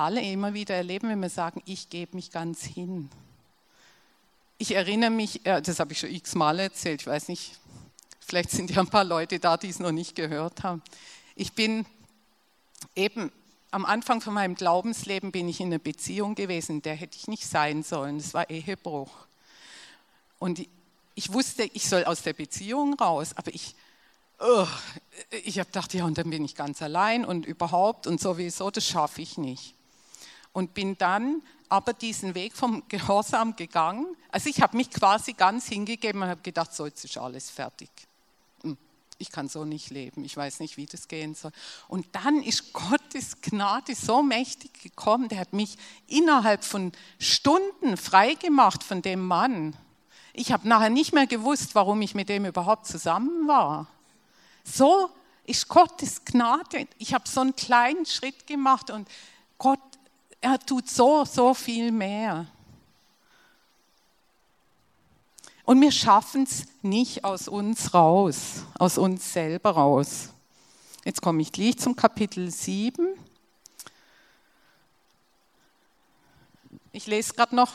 alle 0.00 0.22
immer 0.22 0.54
wieder 0.54 0.74
erleben, 0.74 1.10
wenn 1.10 1.20
wir 1.20 1.28
sagen, 1.28 1.62
ich 1.66 1.90
gebe 1.90 2.16
mich 2.16 2.30
ganz 2.30 2.64
hin. 2.64 3.10
Ich 4.58 4.74
erinnere 4.74 5.10
mich, 5.10 5.42
das 5.44 5.78
habe 5.78 5.92
ich 5.92 6.00
schon 6.00 6.10
x-mal 6.10 6.58
erzählt, 6.58 7.02
ich 7.02 7.06
weiß 7.06 7.28
nicht, 7.28 7.58
vielleicht 8.18 8.50
sind 8.50 8.70
ja 8.70 8.80
ein 8.80 8.88
paar 8.88 9.04
Leute 9.04 9.38
da, 9.38 9.56
die 9.56 9.68
es 9.68 9.78
noch 9.78 9.92
nicht 9.92 10.14
gehört 10.14 10.62
haben. 10.62 10.82
Ich 11.34 11.52
bin 11.52 11.86
eben 12.94 13.30
am 13.70 13.84
Anfang 13.84 14.20
von 14.20 14.34
meinem 14.34 14.54
Glaubensleben 14.54 15.32
bin 15.32 15.48
ich 15.48 15.60
in 15.60 15.68
einer 15.68 15.78
Beziehung 15.78 16.34
gewesen, 16.34 16.82
der 16.82 16.94
hätte 16.94 17.16
ich 17.16 17.28
nicht 17.28 17.46
sein 17.46 17.82
sollen. 17.82 18.18
Das 18.18 18.34
war 18.34 18.50
Ehebruch. 18.50 19.10
Und 20.38 20.66
ich 21.14 21.32
wusste, 21.32 21.64
ich 21.64 21.88
soll 21.88 22.04
aus 22.04 22.22
der 22.22 22.32
Beziehung 22.32 22.94
raus, 22.94 23.32
aber 23.36 23.54
ich, 23.54 23.74
oh, 24.40 24.66
ich 25.44 25.58
habe 25.58 25.66
gedacht, 25.66 25.94
ja, 25.94 26.04
und 26.04 26.18
dann 26.18 26.30
bin 26.30 26.44
ich 26.44 26.54
ganz 26.54 26.82
allein 26.82 27.24
und 27.24 27.46
überhaupt 27.46 28.06
und 28.06 28.20
sowieso, 28.20 28.70
das 28.70 28.86
schaffe 28.86 29.22
ich 29.22 29.38
nicht 29.38 29.74
und 30.52 30.74
bin 30.74 30.98
dann 30.98 31.42
aber 31.68 31.92
diesen 31.92 32.34
Weg 32.34 32.54
vom 32.54 32.82
Gehorsam 32.88 33.54
gegangen. 33.54 34.06
Also 34.30 34.50
ich 34.50 34.60
habe 34.60 34.76
mich 34.76 34.90
quasi 34.90 35.34
ganz 35.34 35.68
hingegeben 35.68 36.22
und 36.22 36.28
habe 36.28 36.42
gedacht, 36.42 36.74
so 36.74 36.86
jetzt 36.86 37.04
ist 37.04 37.16
alles 37.16 37.48
fertig. 37.48 37.88
Hm, 38.62 38.76
ich 39.18 39.30
kann 39.30 39.48
so 39.48 39.64
nicht 39.64 39.90
leben, 39.90 40.24
ich 40.24 40.36
weiß 40.36 40.60
nicht, 40.60 40.76
wie 40.76 40.86
das 40.86 41.06
gehen 41.06 41.34
soll. 41.34 41.52
Und 41.86 42.06
dann 42.12 42.42
ist 42.42 42.72
Gottes 42.72 43.40
Gnade 43.40 43.94
so 43.94 44.22
mächtig 44.22 44.82
gekommen, 44.82 45.28
der 45.28 45.38
hat 45.38 45.52
mich 45.52 45.78
innerhalb 46.08 46.64
von 46.64 46.92
Stunden 47.18 47.96
freigemacht 47.96 48.82
von 48.82 49.02
dem 49.02 49.24
Mann. 49.24 49.76
Ich 50.32 50.52
habe 50.52 50.68
nachher 50.68 50.90
nicht 50.90 51.12
mehr 51.12 51.26
gewusst, 51.26 51.74
warum 51.74 52.02
ich 52.02 52.14
mit 52.14 52.28
dem 52.28 52.46
überhaupt 52.46 52.86
zusammen 52.86 53.46
war. 53.46 53.86
So 54.64 55.10
ist 55.44 55.68
Gottes 55.68 56.24
Gnade. 56.24 56.86
Ich 56.98 57.14
habe 57.14 57.28
so 57.28 57.40
einen 57.40 57.56
kleinen 57.56 58.06
Schritt 58.06 58.46
gemacht 58.46 58.90
und 58.90 59.08
Gott 59.58 59.80
er 60.40 60.58
tut 60.58 60.88
so, 60.88 61.24
so 61.24 61.54
viel 61.54 61.92
mehr. 61.92 62.46
Und 65.64 65.80
wir 65.80 65.92
schaffen 65.92 66.44
es 66.44 66.66
nicht 66.82 67.24
aus 67.24 67.46
uns 67.46 67.94
raus, 67.94 68.64
aus 68.78 68.98
uns 68.98 69.32
selber 69.32 69.70
raus. 69.70 70.30
Jetzt 71.04 71.22
komme 71.22 71.42
ich 71.42 71.52
gleich 71.52 71.78
zum 71.78 71.94
Kapitel 71.94 72.50
7. 72.50 73.06
Ich 76.92 77.06
lese 77.06 77.34
gerade 77.34 77.54
noch 77.54 77.72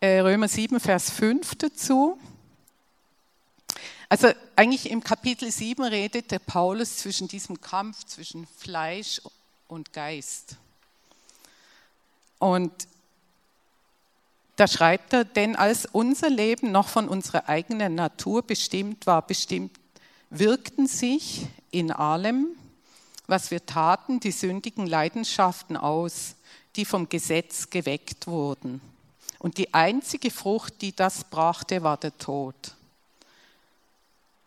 äh, 0.00 0.20
Römer 0.20 0.46
7, 0.46 0.78
Vers 0.78 1.10
5 1.10 1.56
dazu. 1.56 2.18
Also 4.08 4.28
eigentlich 4.54 4.90
im 4.90 5.02
Kapitel 5.02 5.50
7 5.50 5.82
redet 5.84 6.30
der 6.30 6.38
Paulus 6.38 6.98
zwischen 6.98 7.26
diesem 7.28 7.60
Kampf 7.60 8.04
zwischen 8.04 8.46
Fleisch 8.46 9.20
und 9.66 9.92
Geist. 9.92 10.56
Und 12.38 12.72
da 14.56 14.66
schreibt 14.66 15.12
er, 15.12 15.24
denn 15.24 15.54
als 15.54 15.86
unser 15.86 16.30
Leben 16.30 16.72
noch 16.72 16.88
von 16.88 17.08
unserer 17.08 17.48
eigenen 17.48 17.94
Natur 17.94 18.42
bestimmt 18.42 19.06
war, 19.06 19.22
bestimmt 19.22 19.78
wirkten 20.30 20.86
sich 20.86 21.46
in 21.70 21.92
allem, 21.92 22.48
was 23.26 23.50
wir 23.50 23.64
taten, 23.64 24.20
die 24.20 24.32
sündigen 24.32 24.86
Leidenschaften 24.86 25.76
aus, 25.76 26.34
die 26.76 26.84
vom 26.84 27.08
Gesetz 27.08 27.70
geweckt 27.70 28.26
wurden. 28.26 28.80
Und 29.38 29.58
die 29.58 29.72
einzige 29.72 30.30
Frucht, 30.30 30.80
die 30.82 30.94
das 30.94 31.24
brachte, 31.24 31.82
war 31.82 31.96
der 31.96 32.16
Tod. 32.18 32.54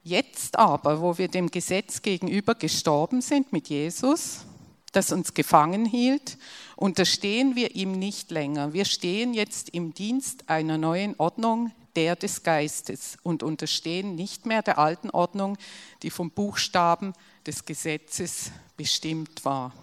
Jetzt 0.03 0.57
aber, 0.57 0.99
wo 0.99 1.17
wir 1.17 1.27
dem 1.27 1.49
Gesetz 1.51 2.01
gegenüber 2.01 2.55
gestorben 2.55 3.21
sind 3.21 3.53
mit 3.53 3.69
Jesus, 3.69 4.45
das 4.91 5.11
uns 5.11 5.33
gefangen 5.33 5.85
hielt, 5.85 6.37
unterstehen 6.75 7.55
wir 7.55 7.75
ihm 7.75 7.93
nicht 7.93 8.31
länger. 8.31 8.73
Wir 8.73 8.85
stehen 8.85 9.33
jetzt 9.33 9.69
im 9.69 9.93
Dienst 9.93 10.49
einer 10.49 10.77
neuen 10.77 11.15
Ordnung, 11.17 11.71
der 11.95 12.15
des 12.15 12.43
Geistes, 12.43 13.17
und 13.23 13.43
unterstehen 13.43 14.15
nicht 14.15 14.45
mehr 14.45 14.61
der 14.61 14.77
alten 14.77 15.09
Ordnung, 15.09 15.57
die 16.03 16.09
vom 16.09 16.31
Buchstaben 16.31 17.13
des 17.45 17.65
Gesetzes 17.65 18.51
bestimmt 18.77 19.43
war. 19.45 19.73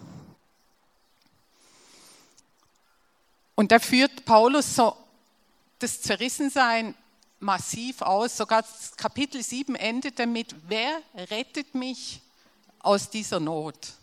Und 3.55 3.73
da 3.73 3.79
führt 3.79 4.25
Paulus 4.25 4.77
so 4.77 4.97
das 5.81 6.01
Zerrissensein 6.01 6.95
massiv 7.41 8.03
aus. 8.03 8.37
Sogar 8.37 8.65
Kapitel 8.97 9.43
7 9.43 9.75
endet 9.75 10.19
damit, 10.19 10.55
wer 10.69 11.01
rettet 11.15 11.75
mich 11.75 12.21
aus 12.79 13.11
dieser 13.11 13.41
Not? 13.41 13.95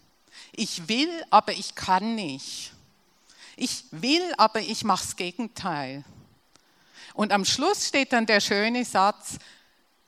Ich 0.53 0.87
will, 0.87 1.09
aber 1.29 1.53
ich 1.53 1.75
kann 1.75 2.15
nicht. 2.15 2.71
Ich 3.55 3.85
will, 3.91 4.33
aber 4.37 4.59
ich 4.59 4.83
mache 4.83 5.05
das 5.05 5.15
Gegenteil. 5.15 6.03
Und 7.13 7.31
am 7.31 7.45
Schluss 7.45 7.87
steht 7.87 8.11
dann 8.11 8.25
der 8.25 8.41
schöne 8.41 8.83
Satz, 8.83 9.37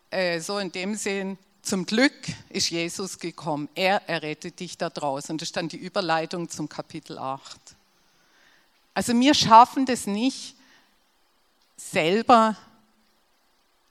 äh, 0.10 0.40
so 0.40 0.58
in 0.58 0.72
dem 0.72 0.96
Sinn, 0.96 1.38
zum 1.62 1.86
Glück 1.86 2.14
ist 2.50 2.70
Jesus 2.70 3.20
gekommen. 3.20 3.68
Er 3.76 4.08
errettet 4.08 4.60
dich 4.60 4.78
da 4.78 4.90
draußen. 4.90 5.32
Und 5.34 5.42
das 5.42 5.50
ist 5.50 5.58
dann 5.58 5.68
die 5.68 5.78
Überleitung 5.78 6.50
zum 6.50 6.70
Kapitel 6.70 7.18
8. 7.18 7.60
Also 8.94 9.18
wir 9.20 9.34
schaffen 9.34 9.86
das 9.86 10.08
nicht, 10.08 10.56
selber 11.76 12.56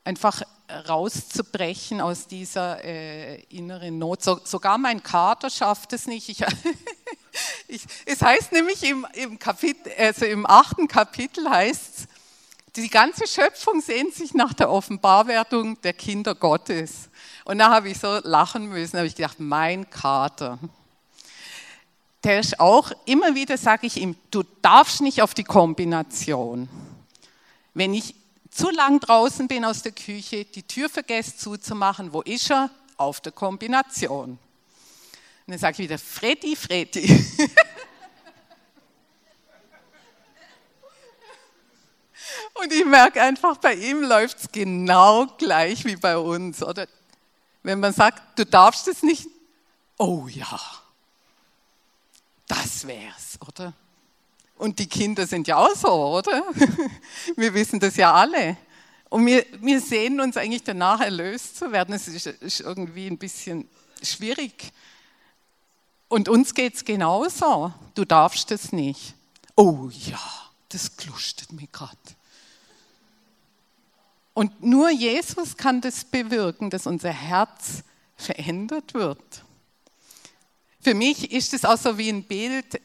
einfach 0.04 0.42
rauszubrechen 0.68 2.00
aus 2.00 2.26
dieser 2.26 2.82
äh, 2.84 3.40
inneren 3.44 3.98
Not. 3.98 4.22
So, 4.22 4.40
sogar 4.44 4.78
mein 4.78 5.02
Kater 5.02 5.50
schafft 5.50 5.92
es 5.92 6.06
nicht. 6.06 6.28
Ich, 6.28 6.40
ich, 7.68 7.82
es 8.04 8.22
heißt 8.22 8.52
nämlich 8.52 8.82
im, 8.82 9.06
im, 9.14 9.38
Kapitel, 9.38 9.92
also 9.98 10.24
im 10.24 10.46
achten 10.46 10.88
Kapitel 10.88 11.48
heißt 11.48 12.08
die 12.76 12.90
ganze 12.90 13.26
Schöpfung 13.26 13.80
sehnt 13.80 14.14
sich 14.14 14.34
nach 14.34 14.52
der 14.52 14.70
Offenbarwerdung 14.70 15.80
der 15.80 15.94
Kinder 15.94 16.34
Gottes. 16.34 17.08
Und 17.44 17.58
da 17.58 17.70
habe 17.70 17.88
ich 17.88 17.98
so 17.98 18.18
lachen 18.22 18.66
müssen, 18.66 18.98
habe 18.98 19.06
ich 19.06 19.14
gedacht, 19.14 19.40
mein 19.40 19.88
Kater. 19.88 20.58
Der 22.22 22.40
ist 22.40 22.60
auch, 22.60 22.92
immer 23.06 23.34
wieder 23.34 23.56
sage 23.56 23.86
ich 23.86 23.96
ihm, 23.96 24.16
du 24.30 24.42
darfst 24.60 25.00
nicht 25.00 25.22
auf 25.22 25.32
die 25.32 25.44
Kombination. 25.44 26.68
Wenn 27.72 27.94
ich 27.94 28.14
zu 28.56 28.70
lang 28.70 29.00
draußen 29.00 29.46
bin 29.48 29.64
aus 29.64 29.82
der 29.82 29.92
Küche, 29.92 30.44
die 30.44 30.62
Tür 30.62 30.88
vergesse 30.88 31.36
zuzumachen. 31.36 32.12
Wo 32.12 32.22
ist 32.22 32.50
er? 32.50 32.70
Auf 32.96 33.20
der 33.20 33.32
Kombination. 33.32 34.30
Und 34.30 34.38
dann 35.46 35.58
sage 35.58 35.74
ich 35.74 35.78
wieder, 35.80 35.98
Freddy, 35.98 36.56
Freddy. 36.56 37.06
Und 42.54 42.72
ich 42.72 42.84
merke 42.86 43.20
einfach, 43.20 43.58
bei 43.58 43.74
ihm 43.74 44.02
läuft 44.02 44.38
es 44.38 44.50
genau 44.50 45.26
gleich 45.38 45.84
wie 45.84 45.96
bei 45.96 46.16
uns. 46.16 46.62
Oder 46.62 46.88
wenn 47.62 47.80
man 47.80 47.92
sagt, 47.92 48.38
du 48.38 48.46
darfst 48.46 48.88
es 48.88 49.02
nicht. 49.02 49.28
Oh 49.98 50.26
ja, 50.28 50.58
das 52.48 52.86
wär's, 52.86 53.38
oder? 53.46 53.74
Und 54.56 54.78
die 54.78 54.86
Kinder 54.86 55.26
sind 55.26 55.46
ja 55.46 55.56
auch 55.56 55.74
so, 55.74 55.88
oder? 55.88 56.42
Wir 57.36 57.52
wissen 57.54 57.78
das 57.78 57.96
ja 57.96 58.12
alle. 58.12 58.56
Und 59.08 59.24
wir, 59.24 59.46
wir 59.60 59.80
sehen 59.80 60.20
uns 60.20 60.36
eigentlich 60.36 60.64
danach 60.64 61.00
erlöst 61.00 61.56
zu 61.56 61.70
werden. 61.70 61.94
Es 61.94 62.08
ist, 62.08 62.26
ist 62.26 62.60
irgendwie 62.60 63.06
ein 63.06 63.18
bisschen 63.18 63.68
schwierig. 64.02 64.72
Und 66.08 66.28
uns 66.28 66.54
geht 66.54 66.74
es 66.74 66.84
genauso. 66.84 67.72
Du 67.94 68.04
darfst 68.04 68.50
es 68.50 68.72
nicht. 68.72 69.14
Oh 69.54 69.90
ja, 69.90 70.20
das 70.70 70.96
klustet 70.96 71.52
mir 71.52 71.68
gerade. 71.68 71.96
Und 74.34 74.62
nur 74.62 74.90
Jesus 74.90 75.56
kann 75.56 75.80
das 75.80 76.04
bewirken, 76.04 76.68
dass 76.68 76.86
unser 76.86 77.10
Herz 77.10 77.84
verändert 78.16 78.92
wird. 78.92 79.44
Für 80.80 80.94
mich 80.94 81.32
ist 81.32 81.54
es 81.54 81.64
auch 81.64 81.78
so 81.78 81.96
wie 81.96 82.10
ein 82.10 82.24
Bild, 82.24 82.80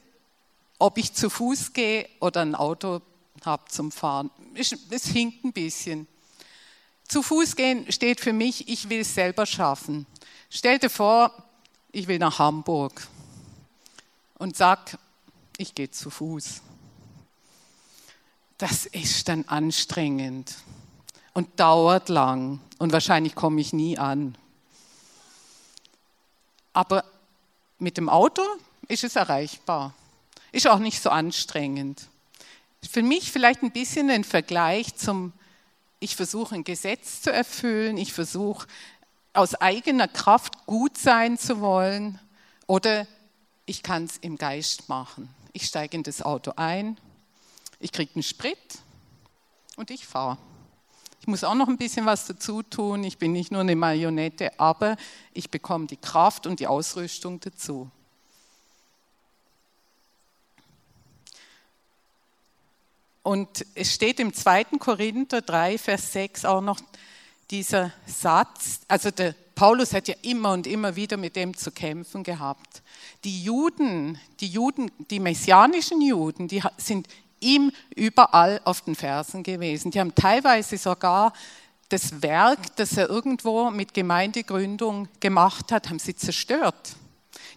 ob 0.81 0.97
ich 0.97 1.13
zu 1.13 1.29
Fuß 1.29 1.73
gehe 1.73 2.09
oder 2.19 2.41
ein 2.41 2.55
Auto 2.55 3.01
habe 3.45 3.63
zum 3.69 3.91
Fahren. 3.91 4.31
Es 4.55 5.05
hinkt 5.05 5.45
ein 5.45 5.53
bisschen. 5.53 6.07
Zu 7.07 7.21
Fuß 7.21 7.55
gehen 7.55 7.91
steht 7.91 8.19
für 8.19 8.33
mich, 8.33 8.67
ich 8.67 8.89
will 8.89 9.01
es 9.01 9.13
selber 9.13 9.45
schaffen. 9.45 10.07
Stell 10.49 10.79
dir 10.79 10.89
vor, 10.89 11.31
ich 11.91 12.07
will 12.07 12.17
nach 12.17 12.39
Hamburg 12.39 13.07
und 14.39 14.57
sag, 14.57 14.97
ich 15.57 15.75
gehe 15.75 15.91
zu 15.91 16.09
Fuß. 16.09 16.61
Das 18.57 18.87
ist 18.87 19.27
dann 19.27 19.45
anstrengend 19.45 20.55
und 21.33 21.59
dauert 21.59 22.09
lang 22.09 22.59
und 22.79 22.91
wahrscheinlich 22.91 23.35
komme 23.35 23.61
ich 23.61 23.71
nie 23.71 23.99
an. 23.99 24.35
Aber 26.73 27.05
mit 27.77 27.97
dem 27.97 28.09
Auto 28.09 28.41
ist 28.87 29.03
es 29.03 29.15
erreichbar. 29.15 29.93
Ist 30.51 30.67
auch 30.67 30.79
nicht 30.79 31.01
so 31.01 31.09
anstrengend. 31.09 32.07
Für 32.89 33.03
mich 33.03 33.31
vielleicht 33.31 33.63
ein 33.63 33.71
bisschen 33.71 34.09
ein 34.09 34.23
Vergleich 34.23 34.95
zum, 34.95 35.33
ich 35.99 36.15
versuche 36.15 36.55
ein 36.55 36.63
Gesetz 36.63 37.21
zu 37.21 37.31
erfüllen, 37.31 37.97
ich 37.97 38.11
versuche 38.11 38.67
aus 39.33 39.55
eigener 39.55 40.07
Kraft 40.07 40.65
gut 40.65 40.97
sein 40.97 41.37
zu 41.37 41.61
wollen 41.61 42.19
oder 42.67 43.07
ich 43.65 43.83
kann 43.83 44.05
es 44.05 44.17
im 44.17 44.37
Geist 44.37 44.89
machen. 44.89 45.29
Ich 45.53 45.65
steige 45.65 45.95
in 45.95 46.03
das 46.03 46.21
Auto 46.21 46.53
ein, 46.55 46.97
ich 47.79 47.91
kriege 47.91 48.11
einen 48.15 48.23
Sprit 48.23 48.57
und 49.77 49.91
ich 49.91 50.05
fahre. 50.05 50.37
Ich 51.21 51.27
muss 51.27 51.43
auch 51.43 51.53
noch 51.53 51.67
ein 51.67 51.77
bisschen 51.77 52.07
was 52.07 52.25
dazu 52.25 52.63
tun. 52.63 53.03
Ich 53.03 53.19
bin 53.19 53.31
nicht 53.31 53.51
nur 53.51 53.61
eine 53.61 53.75
Marionette, 53.75 54.59
aber 54.59 54.97
ich 55.33 55.51
bekomme 55.51 55.85
die 55.85 55.97
Kraft 55.97 56.47
und 56.47 56.59
die 56.59 56.65
Ausrüstung 56.65 57.39
dazu. 57.39 57.91
Und 63.23 63.65
es 63.75 63.93
steht 63.93 64.19
im 64.19 64.33
2. 64.33 64.63
Korinther 64.79 65.41
3, 65.41 65.77
Vers 65.77 66.11
6 66.13 66.45
auch 66.45 66.61
noch 66.61 66.79
dieser 67.51 67.91
Satz, 68.07 68.79
also 68.87 69.11
der 69.11 69.35
Paulus 69.55 69.93
hat 69.93 70.07
ja 70.07 70.15
immer 70.23 70.53
und 70.53 70.65
immer 70.65 70.95
wieder 70.95 71.17
mit 71.17 71.35
dem 71.35 71.55
zu 71.55 71.71
kämpfen 71.71 72.23
gehabt. 72.23 72.81
Die 73.23 73.43
Juden, 73.43 74.17
die 74.39 74.47
Juden, 74.47 74.89
die 75.11 75.19
messianischen 75.19 76.01
Juden, 76.01 76.47
die 76.47 76.63
sind 76.77 77.07
ihm 77.41 77.71
überall 77.95 78.61
auf 78.63 78.81
den 78.81 78.95
Fersen 78.95 79.43
gewesen. 79.43 79.91
Die 79.91 79.99
haben 79.99 80.15
teilweise 80.15 80.77
sogar 80.77 81.33
das 81.89 82.21
Werk, 82.21 82.75
das 82.77 82.97
er 82.97 83.09
irgendwo 83.09 83.69
mit 83.69 83.93
Gemeindegründung 83.93 85.09
gemacht 85.19 85.71
hat, 85.71 85.89
haben 85.89 85.99
sie 85.99 86.15
zerstört 86.15 86.95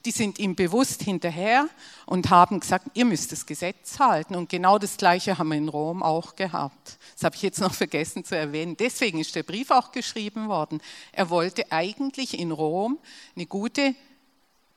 die 0.04 0.10
sind 0.10 0.38
ihm 0.38 0.54
bewusst 0.54 1.02
hinterher 1.02 1.68
und 2.06 2.30
haben 2.30 2.60
gesagt, 2.60 2.88
ihr 2.94 3.04
müsst 3.04 3.32
das 3.32 3.46
Gesetz 3.46 3.98
halten. 3.98 4.34
Und 4.34 4.48
genau 4.48 4.78
das 4.78 4.96
Gleiche 4.96 5.38
haben 5.38 5.48
wir 5.48 5.56
in 5.56 5.68
Rom 5.68 6.02
auch 6.02 6.36
gehabt. 6.36 6.98
Das 7.14 7.24
habe 7.24 7.36
ich 7.36 7.42
jetzt 7.42 7.60
noch 7.60 7.72
vergessen 7.72 8.24
zu 8.24 8.36
erwähnen. 8.36 8.76
Deswegen 8.76 9.18
ist 9.18 9.34
der 9.34 9.42
Brief 9.42 9.70
auch 9.70 9.92
geschrieben 9.92 10.48
worden. 10.48 10.80
Er 11.12 11.30
wollte 11.30 11.72
eigentlich 11.72 12.38
in 12.38 12.50
Rom 12.50 12.98
eine 13.34 13.46
gute 13.46 13.94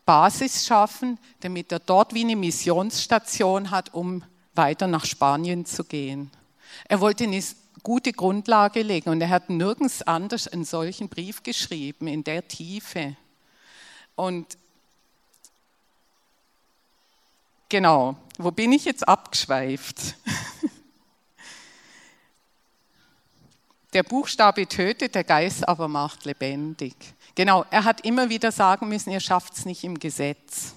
Basis 0.06 0.66
schaffen, 0.66 1.20
damit 1.42 1.72
er 1.72 1.80
dort 1.80 2.13
wie 2.13 2.24
eine 2.24 2.38
Missionsstation 2.38 3.72
hat, 3.72 3.94
um 3.94 4.24
weiter 4.54 4.88
nach 4.88 5.06
Spanien 5.06 5.66
zu 5.66 5.84
gehen. 5.84 6.32
Er 6.88 7.02
wollte 7.02 7.26
eine 7.26 7.44
gute 7.84 8.13
Grundlage 8.13 8.82
legen 8.82 9.10
und 9.10 9.22
er 9.22 9.30
hat 9.30 9.50
nirgends 9.50 10.02
anders 10.02 10.48
einen 10.48 10.66
solchen 10.66 11.10
Brief 11.10 11.44
geschrieben, 11.44 12.08
in 12.08 12.24
der 12.24 12.48
Tiefe. 12.48 13.16
Und 14.16 14.58
Genau, 17.69 18.15
wo 18.38 18.51
bin 18.51 18.71
ich 18.71 18.86
jetzt 18.86 19.08
abgeschweift? 19.08 20.15
Der 23.93 24.03
Buchstabe 24.03 24.67
tötet, 24.67 25.15
der 25.15 25.23
Geist 25.23 25.67
aber 25.67 25.88
macht 25.88 26.25
lebendig. 26.25 26.93
Genau, 27.34 27.65
er 27.71 27.84
hat 27.84 28.01
immer 28.01 28.30
wieder 28.30 28.51
sagen 28.51 28.89
müssen, 28.89 29.12
ihr 29.12 29.21
schafft 29.21 29.53
es 29.53 29.65
nicht 29.65 29.84
im 29.84 29.97
Gesetz. 29.97 30.73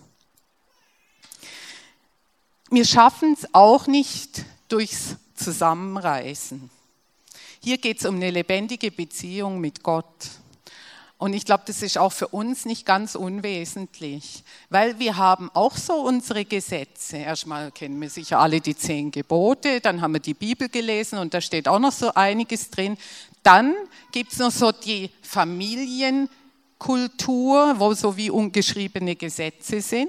Wir 2.70 2.84
schaffen 2.84 3.32
es 3.34 3.52
auch 3.52 3.88
nicht 3.88 4.44
durchs 4.68 5.16
Zusammenreißen. 5.34 6.70
Hier 7.60 7.78
geht 7.78 7.98
es 7.98 8.06
um 8.06 8.14
eine 8.14 8.30
lebendige 8.30 8.90
Beziehung 8.90 9.60
mit 9.60 9.82
Gott. 9.82 10.30
Und 11.20 11.34
ich 11.34 11.44
glaube, 11.44 11.62
das 11.66 11.82
ist 11.82 11.98
auch 11.98 12.12
für 12.12 12.28
uns 12.28 12.64
nicht 12.64 12.86
ganz 12.86 13.14
unwesentlich, 13.14 14.42
weil 14.70 14.98
wir 14.98 15.18
haben 15.18 15.50
auch 15.52 15.76
so 15.76 16.00
unsere 16.00 16.46
Gesetze. 16.46 17.18
Erstmal 17.18 17.70
kennen 17.72 18.00
wir 18.00 18.08
sicher 18.08 18.38
alle 18.38 18.62
die 18.62 18.74
zehn 18.74 19.10
Gebote, 19.10 19.82
dann 19.82 20.00
haben 20.00 20.14
wir 20.14 20.20
die 20.20 20.32
Bibel 20.32 20.70
gelesen 20.70 21.18
und 21.18 21.34
da 21.34 21.42
steht 21.42 21.68
auch 21.68 21.78
noch 21.78 21.92
so 21.92 22.14
einiges 22.14 22.70
drin. 22.70 22.96
Dann 23.42 23.74
gibt 24.12 24.32
es 24.32 24.38
noch 24.38 24.50
so 24.50 24.72
die 24.72 25.10
Familienkultur, 25.20 27.74
wo 27.76 27.92
so 27.92 28.16
wie 28.16 28.30
ungeschriebene 28.30 29.14
Gesetze 29.14 29.82
sind. 29.82 30.08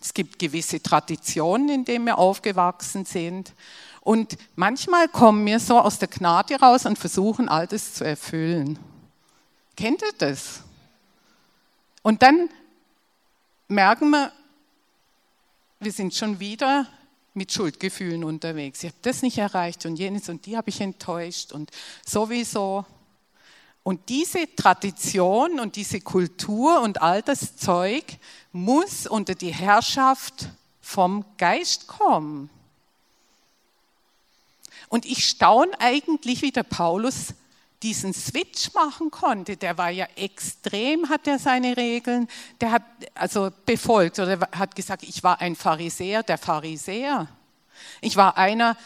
Es 0.00 0.14
gibt 0.14 0.38
gewisse 0.38 0.80
Traditionen, 0.80 1.70
in 1.70 1.84
denen 1.84 2.04
wir 2.04 2.18
aufgewachsen 2.18 3.04
sind. 3.04 3.52
Und 4.00 4.38
manchmal 4.54 5.08
kommen 5.08 5.44
wir 5.44 5.58
so 5.58 5.80
aus 5.80 5.98
der 5.98 6.06
Gnade 6.06 6.60
raus 6.60 6.86
und 6.86 7.00
versuchen, 7.00 7.48
all 7.48 7.66
das 7.66 7.94
zu 7.94 8.04
erfüllen. 8.04 8.78
Kennt 9.76 10.02
ihr 10.02 10.12
das? 10.18 10.60
Und 12.02 12.22
dann 12.22 12.50
merken 13.68 14.10
wir, 14.10 14.32
wir 15.80 15.92
sind 15.92 16.14
schon 16.14 16.38
wieder 16.40 16.86
mit 17.34 17.52
Schuldgefühlen 17.52 18.24
unterwegs. 18.24 18.82
Ich 18.82 18.90
habe 18.90 18.98
das 19.02 19.22
nicht 19.22 19.38
erreicht 19.38 19.86
und 19.86 19.96
jenes 19.96 20.28
und 20.28 20.44
die 20.46 20.56
habe 20.56 20.68
ich 20.70 20.80
enttäuscht 20.80 21.52
und 21.52 21.70
sowieso. 22.06 22.84
Und 23.82 24.08
diese 24.08 24.54
Tradition 24.54 25.58
und 25.58 25.76
diese 25.76 26.00
Kultur 26.00 26.82
und 26.82 27.02
all 27.02 27.22
das 27.22 27.56
Zeug 27.56 28.04
muss 28.52 29.06
unter 29.06 29.34
die 29.34 29.52
Herrschaft 29.52 30.48
vom 30.80 31.24
Geist 31.38 31.88
kommen. 31.88 32.48
Und 34.88 35.06
ich 35.06 35.26
staune 35.26 35.72
eigentlich, 35.80 36.42
wie 36.42 36.52
der 36.52 36.64
Paulus 36.64 37.34
diesen 37.82 38.14
Switch 38.14 38.72
machen 38.74 39.10
konnte, 39.10 39.56
der 39.56 39.76
war 39.76 39.90
ja 39.90 40.06
extrem, 40.16 41.08
hat 41.08 41.26
er 41.26 41.38
seine 41.38 41.76
Regeln, 41.76 42.28
der 42.60 42.72
hat 42.72 42.82
also 43.14 43.50
befolgt 43.66 44.18
oder 44.18 44.48
hat 44.52 44.74
gesagt, 44.74 45.02
ich 45.02 45.22
war 45.22 45.40
ein 45.40 45.56
Pharisäer, 45.56 46.22
der 46.22 46.38
Pharisäer. 46.38 47.28
Ich 48.00 48.16
war 48.16 48.38
einer, 48.38 48.76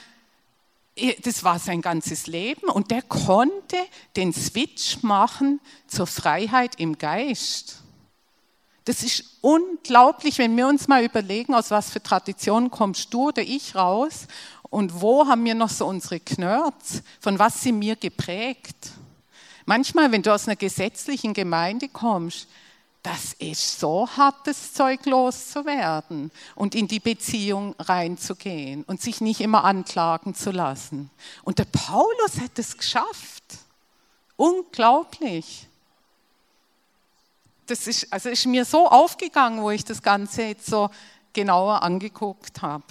das 1.22 1.44
war 1.44 1.59
sein 1.59 1.82
ganzes 1.82 2.26
Leben 2.26 2.68
und 2.68 2.90
der 2.90 3.02
konnte 3.02 3.76
den 4.16 4.32
Switch 4.32 5.02
machen 5.02 5.61
zur 5.87 6.06
Freiheit 6.06 6.80
im 6.80 6.96
Geist. 6.96 7.82
Das 8.87 9.02
ist 9.02 9.24
unglaublich, 9.40 10.38
wenn 10.38 10.56
wir 10.56 10.68
uns 10.68 10.87
mal 10.87 11.04
überlegen, 11.04 11.54
aus 11.54 11.72
was 11.72 11.90
für 11.90 12.00
Traditionen 12.00 12.70
kommst 12.70 13.12
du 13.12 13.28
oder 13.28 13.42
ich 13.42 13.74
raus 13.74 14.28
und 14.70 15.00
wo 15.00 15.26
haben 15.26 15.44
wir 15.44 15.55
noch 15.55 15.70
so 15.70 15.87
unsere 15.87 16.20
Knörz? 16.20 17.02
Von 17.20 17.38
was 17.38 17.62
sind 17.62 17.81
wir 17.81 17.96
geprägt? 17.96 18.92
Manchmal, 19.64 20.12
wenn 20.12 20.22
du 20.22 20.33
aus 20.33 20.46
einer 20.46 20.57
gesetzlichen 20.57 21.35
Gemeinde 21.35 21.88
kommst, 21.88 22.48
das 23.02 23.35
ist 23.35 23.79
so 23.79 24.09
hart, 24.09 24.48
das 24.48 24.72
Zeug 24.72 25.07
loszuwerden 25.07 26.33
und 26.57 26.74
in 26.74 26.88
die 26.88 26.98
Beziehung 26.98 27.76
reinzugehen 27.79 28.83
und 28.83 29.00
sich 29.00 29.20
nicht 29.20 29.40
immer 29.40 29.62
anklagen 29.62 30.35
zu 30.35 30.50
lassen. 30.50 31.11
Und 31.44 31.61
der 31.61 31.66
Paulus 31.66 32.40
hat 32.40 32.59
es 32.59 32.76
geschafft. 32.76 33.44
Unglaublich. 34.37 35.68
Das 37.66 37.87
ist, 37.87 38.12
also 38.12 38.29
ist 38.29 38.46
mir 38.46 38.64
so 38.64 38.88
aufgegangen, 38.88 39.62
wo 39.62 39.70
ich 39.70 39.85
das 39.85 40.02
Ganze 40.02 40.42
jetzt 40.42 40.66
so 40.66 40.90
genauer 41.33 41.83
angeguckt 41.83 42.61
habe. 42.62 42.85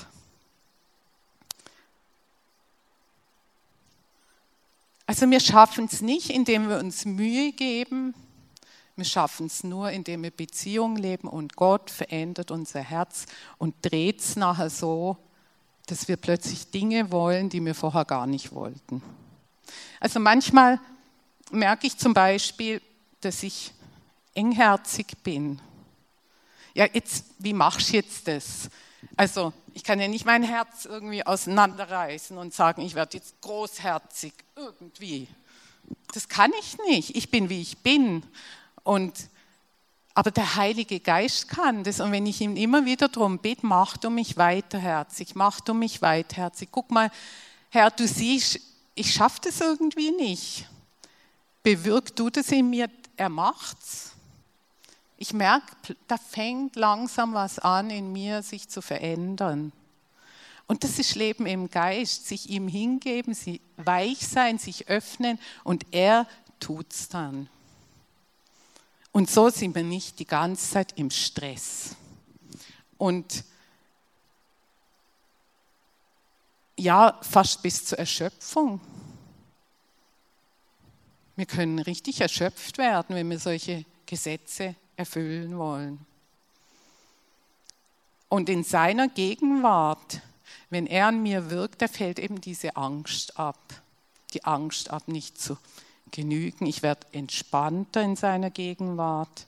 Also 5.05 5.29
wir 5.29 5.39
schaffen 5.39 5.85
es 5.91 6.01
nicht, 6.01 6.29
indem 6.29 6.69
wir 6.69 6.79
uns 6.79 7.05
Mühe 7.05 7.51
geben, 7.51 8.13
Wir 8.97 9.05
schaffen 9.05 9.47
es 9.47 9.63
nur, 9.65 9.91
indem 9.91 10.23
wir 10.23 10.31
Beziehungen 10.31 10.95
leben 10.95 11.27
und 11.27 11.57
Gott 11.57 11.89
verändert 11.89 12.49
unser 12.49 12.79
Herz 12.79 13.25
und 13.57 13.75
dreht 13.81 14.21
es 14.21 14.37
nachher 14.37 14.69
so, 14.69 15.17
dass 15.87 16.07
wir 16.07 16.15
plötzlich 16.15 16.71
Dinge 16.71 17.11
wollen, 17.11 17.49
die 17.49 17.63
wir 17.63 17.75
vorher 17.75 18.05
gar 18.05 18.25
nicht 18.25 18.53
wollten. 18.53 19.03
Also 19.99 20.19
manchmal 20.21 20.79
merke 21.51 21.87
ich 21.87 21.97
zum 21.97 22.13
Beispiel, 22.13 22.81
dass 23.19 23.43
ich 23.43 23.73
engherzig 24.33 25.07
bin. 25.23 25.59
Ja, 26.73 26.87
jetzt, 26.91 27.25
wie 27.39 27.53
machst 27.53 27.89
du 27.89 27.97
jetzt 27.97 28.27
das? 28.27 28.69
Also, 29.17 29.51
ich 29.75 29.83
kann 29.83 29.99
ja 29.99 30.07
nicht 30.07 30.25
mein 30.25 30.41
Herz 30.41 30.85
irgendwie 30.85 31.25
auseinanderreißen 31.25 32.38
und 32.38 32.53
sagen, 32.53 32.81
ich 32.81 32.95
werde 32.95 33.17
jetzt 33.17 33.41
großherzig 33.41 34.33
irgendwie. 34.55 35.27
Das 36.13 36.29
kann 36.29 36.51
ich 36.61 36.77
nicht. 36.88 37.13
Ich 37.17 37.29
bin, 37.29 37.49
wie 37.49 37.61
ich 37.61 37.79
bin. 37.79 38.23
Und, 38.83 39.13
aber 40.13 40.31
der 40.31 40.55
Heilige 40.55 41.01
Geist 41.01 41.49
kann 41.49 41.83
das. 41.83 41.99
Und 41.99 42.13
wenn 42.13 42.25
ich 42.25 42.39
ihm 42.39 42.55
immer 42.55 42.85
wieder 42.85 43.09
darum 43.09 43.39
bitte, 43.39 43.65
mach 43.65 43.97
du 43.97 44.09
mich 44.09 44.38
weiterherzig, 44.38 45.35
mach 45.35 45.59
du 45.59 45.73
mich 45.73 46.01
weiterherzig. 46.01 46.69
Guck 46.71 46.89
mal, 46.89 47.11
Herr, 47.69 47.91
du 47.91 48.07
siehst, 48.07 48.61
ich 48.95 49.13
schaffe 49.13 49.41
das 49.43 49.59
irgendwie 49.59 50.11
nicht. 50.11 50.69
Bewirk 51.63 52.15
du 52.15 52.29
das 52.29 52.49
in 52.49 52.69
mir, 52.69 52.89
er 53.17 53.29
macht's. 53.29 54.14
Ich 55.17 55.34
merke, 55.34 55.95
da 56.08 56.17
fängt 56.17 56.75
langsam 56.75 57.34
was 57.34 57.60
an 57.60 57.89
in 57.89 58.12
mir, 58.12 58.43
sich 58.43 58.67
zu 58.67 58.82
verändern. 58.82 59.71
Und 60.67 60.84
das 60.84 60.99
ist 60.99 61.15
Leben 61.15 61.45
im 61.45 61.69
Geist, 61.69 62.28
sich 62.28 62.49
ihm 62.49 62.67
hingeben, 62.67 63.36
weich 63.78 64.28
sein, 64.28 64.58
sich 64.58 64.88
öffnen 64.88 65.39
und 65.63 65.86
er 65.91 66.28
tut's 66.60 67.08
dann. 67.08 67.49
Und 69.12 69.30
so 69.30 69.49
sind 69.49 69.75
wir 69.75 69.84
nicht 69.84 70.19
die 70.19 70.25
ganze 70.25 70.71
Zeit 70.71 70.97
im 70.97 71.12
Stress. 71.12 71.95
Und 72.97 73.45
ja, 76.78 77.17
fast 77.21 77.62
bis 77.62 77.86
zur 77.86 77.99
Erschöpfung. 77.99 78.82
Wir 81.38 81.45
können 81.45 81.80
richtig 81.80 82.21
erschöpft 82.21 82.78
werden, 82.78 83.15
wenn 83.15 83.30
wir 83.30 83.39
solche 83.39 83.86
Gesetze 84.06 84.75
erfüllen 84.97 85.58
wollen. 85.58 86.05
Und 88.29 88.49
in 88.49 88.63
seiner 88.63 89.08
Gegenwart, 89.08 90.21
wenn 90.69 90.88
er 90.88 91.08
an 91.08 91.21
mir 91.21 91.49
wirkt, 91.49 91.81
da 91.81 91.88
fällt 91.88 92.19
eben 92.19 92.41
diese 92.41 92.75
Angst 92.75 93.39
ab. 93.39 93.81
Die 94.34 94.43
Angst 94.43 94.89
ab, 94.89 95.08
nicht 95.08 95.39
zu 95.39 95.58
genügen. 96.12 96.65
Ich 96.65 96.84
werde 96.84 97.08
entspannter 97.12 98.01
in 98.01 98.15
seiner 98.15 98.49
Gegenwart. 98.49 99.47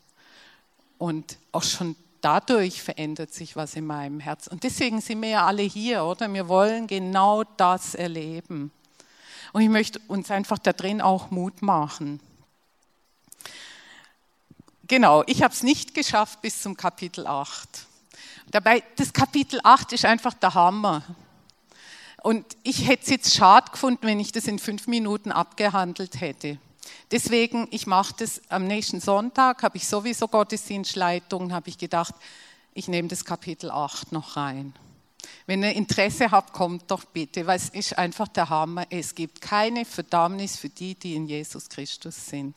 Und 0.97 1.37
auch 1.51 1.63
schon 1.63 1.95
dadurch 2.21 2.81
verändert 2.81 3.33
sich 3.33 3.55
was 3.55 3.75
in 3.75 3.85
meinem 3.85 4.19
Herz. 4.19 4.47
Und 4.47 4.63
deswegen 4.63 5.01
sind 5.01 5.21
wir 5.21 5.29
ja 5.29 5.45
alle 5.45 5.63
hier, 5.63 6.03
oder? 6.03 6.31
Wir 6.33 6.47
wollen 6.47 6.87
genau 6.87 7.43
das 7.43 7.95
erleben. 7.95 8.71
Und 9.53 9.61
ich 9.61 9.69
möchte 9.69 9.99
uns 10.07 10.29
einfach 10.31 10.59
da 10.59 10.73
drin 10.73 11.01
auch 11.01 11.31
Mut 11.31 11.61
machen. 11.61 12.19
Genau, 14.87 15.23
ich 15.27 15.43
habe 15.43 15.53
es 15.53 15.63
nicht 15.63 15.93
geschafft 15.93 16.41
bis 16.41 16.61
zum 16.61 16.77
Kapitel 16.77 17.27
8. 17.27 17.67
Dabei, 18.51 18.81
das 18.95 19.11
Kapitel 19.11 19.59
8 19.61 19.91
ist 19.91 20.05
einfach 20.05 20.33
der 20.33 20.53
Hammer. 20.53 21.03
Und 22.23 22.45
ich 22.63 22.87
hätte 22.87 23.03
es 23.03 23.09
jetzt 23.09 23.35
schade 23.35 23.69
gefunden, 23.69 24.07
wenn 24.07 24.21
ich 24.21 24.31
das 24.31 24.47
in 24.47 24.59
fünf 24.59 24.87
Minuten 24.87 25.33
abgehandelt 25.33 26.21
hätte. 26.21 26.57
Deswegen, 27.11 27.67
ich 27.71 27.85
mache 27.85 28.13
das 28.19 28.41
am 28.47 28.65
nächsten 28.65 29.01
Sonntag, 29.01 29.61
habe 29.61 29.75
ich 29.75 29.85
sowieso 29.85 30.29
Gottesdienstleitung, 30.29 31.51
habe 31.51 31.67
ich 31.67 31.77
gedacht, 31.77 32.15
ich 32.73 32.87
nehme 32.87 33.09
das 33.09 33.25
Kapitel 33.25 33.69
8 33.69 34.13
noch 34.13 34.37
rein. 34.37 34.73
Wenn 35.47 35.63
ihr 35.63 35.73
Interesse 35.73 36.31
habt, 36.31 36.53
kommt 36.53 36.89
doch 36.89 37.03
bitte, 37.03 37.45
weil 37.45 37.57
es 37.57 37.67
ist 37.69 37.97
einfach 37.97 38.29
der 38.29 38.49
Hammer. 38.49 38.85
Es 38.89 39.13
gibt 39.13 39.41
keine 39.41 39.83
Verdammnis 39.83 40.55
für 40.55 40.69
die, 40.69 40.95
die 40.95 41.15
in 41.15 41.27
Jesus 41.27 41.67
Christus 41.67 42.27
sind. 42.27 42.55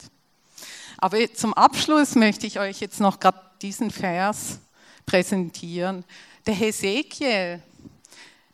Aber 0.98 1.32
zum 1.32 1.54
Abschluss 1.54 2.14
möchte 2.14 2.46
ich 2.46 2.58
euch 2.58 2.80
jetzt 2.80 3.00
noch 3.00 3.20
gerade 3.20 3.40
diesen 3.62 3.90
Vers 3.90 4.60
präsentieren. 5.06 6.04
Der 6.46 6.54
Hesekiel 6.54 7.62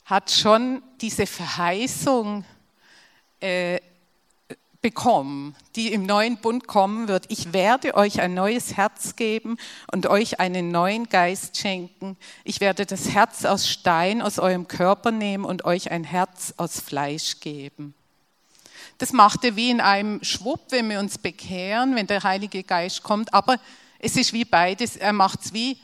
hat 0.04 0.30
schon 0.30 0.82
diese 1.00 1.26
Verheißung 1.26 2.44
äh, 3.40 3.80
bekommen, 4.86 5.56
die 5.74 5.92
im 5.92 6.06
neuen 6.06 6.36
Bund 6.36 6.68
kommen 6.68 7.08
wird. 7.08 7.24
Ich 7.28 7.52
werde 7.52 7.96
euch 7.96 8.20
ein 8.20 8.34
neues 8.34 8.76
Herz 8.76 9.16
geben 9.16 9.56
und 9.90 10.06
euch 10.06 10.38
einen 10.38 10.70
neuen 10.70 11.08
Geist 11.08 11.56
schenken. 11.56 12.16
Ich 12.44 12.60
werde 12.60 12.86
das 12.86 13.10
Herz 13.10 13.44
aus 13.44 13.68
Stein 13.68 14.22
aus 14.22 14.38
eurem 14.38 14.68
Körper 14.68 15.10
nehmen 15.10 15.44
und 15.44 15.64
euch 15.64 15.90
ein 15.90 16.04
Herz 16.04 16.54
aus 16.56 16.78
Fleisch 16.78 17.40
geben. 17.40 17.94
Das 18.98 19.12
macht 19.12 19.44
er 19.44 19.56
wie 19.56 19.70
in 19.70 19.80
einem 19.80 20.22
Schwupp, 20.24 20.66
wenn 20.70 20.88
wir 20.88 21.00
uns 21.00 21.18
bekehren, 21.18 21.94
wenn 21.96 22.06
der 22.06 22.22
Heilige 22.22 22.62
Geist 22.62 23.02
kommt. 23.02 23.34
Aber 23.34 23.58
es 23.98 24.16
ist 24.16 24.32
wie 24.32 24.44
beides. 24.44 24.96
Er 24.96 25.12
macht 25.12 25.42
es 25.42 25.52
wie 25.52 25.78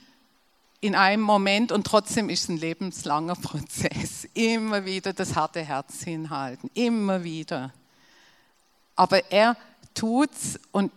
in 0.81 0.94
einem 0.94 1.22
Moment 1.22 1.70
und 1.70 1.87
trotzdem 1.87 2.29
ist 2.29 2.44
es 2.44 2.48
ein 2.48 2.57
lebenslanger 2.57 3.37
Prozess. 3.37 4.27
Immer 4.35 4.85
wieder 4.85 5.12
das 5.12 5.37
harte 5.37 5.61
Herz 5.61 6.03
hinhalten. 6.03 6.70
Immer 6.75 7.22
wieder. 7.22 7.72
Aber 8.96 9.31
er 9.31 9.57
tut's 9.94 10.59
und 10.72 10.90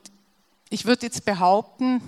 ich 0.69 0.85
würde 0.85 1.05
jetzt 1.05 1.25
behaupten, 1.25 2.01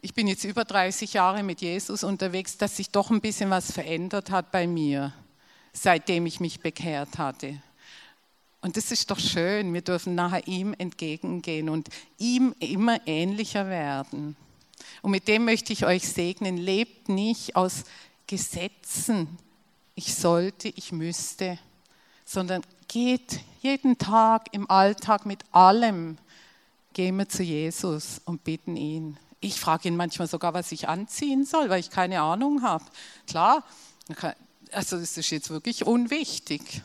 ich 0.00 0.14
bin 0.14 0.28
jetzt 0.28 0.44
über 0.44 0.64
30 0.64 1.14
Jahre 1.14 1.42
mit 1.42 1.60
Jesus 1.60 2.04
unterwegs, 2.04 2.56
dass 2.56 2.76
sich 2.76 2.90
doch 2.90 3.10
ein 3.10 3.20
bisschen 3.20 3.50
was 3.50 3.72
verändert 3.72 4.30
hat 4.30 4.52
bei 4.52 4.66
mir, 4.66 5.12
seitdem 5.72 6.26
ich 6.26 6.38
mich 6.38 6.60
bekehrt 6.60 7.18
hatte. 7.18 7.60
Und 8.60 8.76
das 8.76 8.90
ist 8.90 9.10
doch 9.10 9.18
schön, 9.18 9.72
wir 9.72 9.82
dürfen 9.82 10.14
nachher 10.14 10.46
ihm 10.48 10.74
entgegengehen 10.76 11.68
und 11.68 11.88
ihm 12.18 12.54
immer 12.58 13.06
ähnlicher 13.06 13.68
werden. 13.68 14.36
Und 15.02 15.12
mit 15.12 15.28
dem 15.28 15.44
möchte 15.44 15.72
ich 15.72 15.86
euch 15.86 16.08
segnen, 16.08 16.56
lebt 16.56 17.08
nicht 17.08 17.56
aus 17.56 17.84
Gesetzen, 18.26 19.38
ich 19.94 20.14
sollte, 20.14 20.68
ich 20.68 20.92
müsste, 20.92 21.58
sondern 22.24 22.62
geht 22.88 23.40
jeden 23.62 23.98
Tag 23.98 24.48
im 24.52 24.70
Alltag 24.70 25.26
mit 25.26 25.40
allem, 25.52 26.18
gehen 26.92 27.16
wir 27.16 27.28
zu 27.28 27.42
Jesus 27.42 28.20
und 28.24 28.44
bitten 28.44 28.76
ihn. 28.76 29.18
Ich 29.40 29.58
frage 29.58 29.88
ihn 29.88 29.96
manchmal 29.96 30.28
sogar, 30.28 30.52
was 30.52 30.72
ich 30.72 30.88
anziehen 30.88 31.44
soll, 31.44 31.68
weil 31.68 31.80
ich 31.80 31.90
keine 31.90 32.20
Ahnung 32.20 32.62
habe. 32.62 32.84
Klar, 33.26 33.64
also 34.72 34.98
das 34.98 35.16
ist 35.16 35.30
jetzt 35.30 35.50
wirklich 35.50 35.86
unwichtig. 35.86 36.82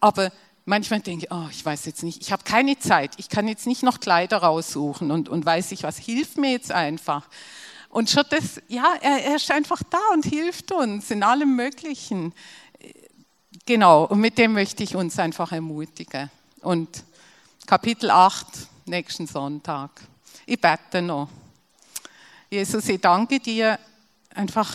Aber 0.00 0.32
manchmal 0.64 1.00
denke 1.00 1.26
ich, 1.26 1.32
oh, 1.32 1.46
ich 1.50 1.64
weiß 1.64 1.84
jetzt 1.86 2.02
nicht, 2.02 2.22
ich 2.22 2.32
habe 2.32 2.44
keine 2.44 2.78
Zeit, 2.78 3.12
ich 3.18 3.28
kann 3.28 3.48
jetzt 3.48 3.66
nicht 3.66 3.82
noch 3.82 4.00
Kleider 4.00 4.38
raussuchen 4.38 5.10
und, 5.10 5.28
und 5.28 5.44
weiß 5.44 5.72
ich 5.72 5.82
was, 5.82 5.98
hilft 5.98 6.38
mir 6.38 6.52
jetzt 6.52 6.72
einfach. 6.72 7.28
Und 7.90 8.10
schon 8.10 8.24
das, 8.30 8.60
ja, 8.68 8.94
er, 9.00 9.24
er 9.24 9.36
ist 9.36 9.50
einfach 9.50 9.82
da 9.88 10.00
und 10.12 10.24
hilft 10.24 10.72
uns 10.72 11.10
in 11.10 11.22
allem 11.22 11.54
Möglichen. 11.54 12.32
Genau, 13.66 14.04
und 14.04 14.20
mit 14.20 14.36
dem 14.36 14.52
möchte 14.52 14.82
ich 14.82 14.96
uns 14.96 15.18
einfach 15.18 15.52
ermutigen. 15.52 16.30
Und 16.60 17.04
Kapitel 17.66 18.10
8, 18.10 18.46
nächsten 18.86 19.26
Sonntag. 19.26 19.90
Ich 20.44 20.60
bete 20.60 21.00
noch. 21.00 21.28
Jesus, 22.50 22.88
ich 22.88 23.00
danke 23.00 23.40
dir 23.40 23.78
einfach, 24.34 24.70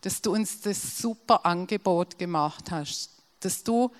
dass 0.00 0.22
du 0.22 0.32
uns 0.32 0.60
das 0.60 0.98
super 0.98 1.44
Angebot 1.44 2.18
gemacht 2.18 2.70
hast, 2.70 3.10
dass 3.40 3.62
du 3.62 3.90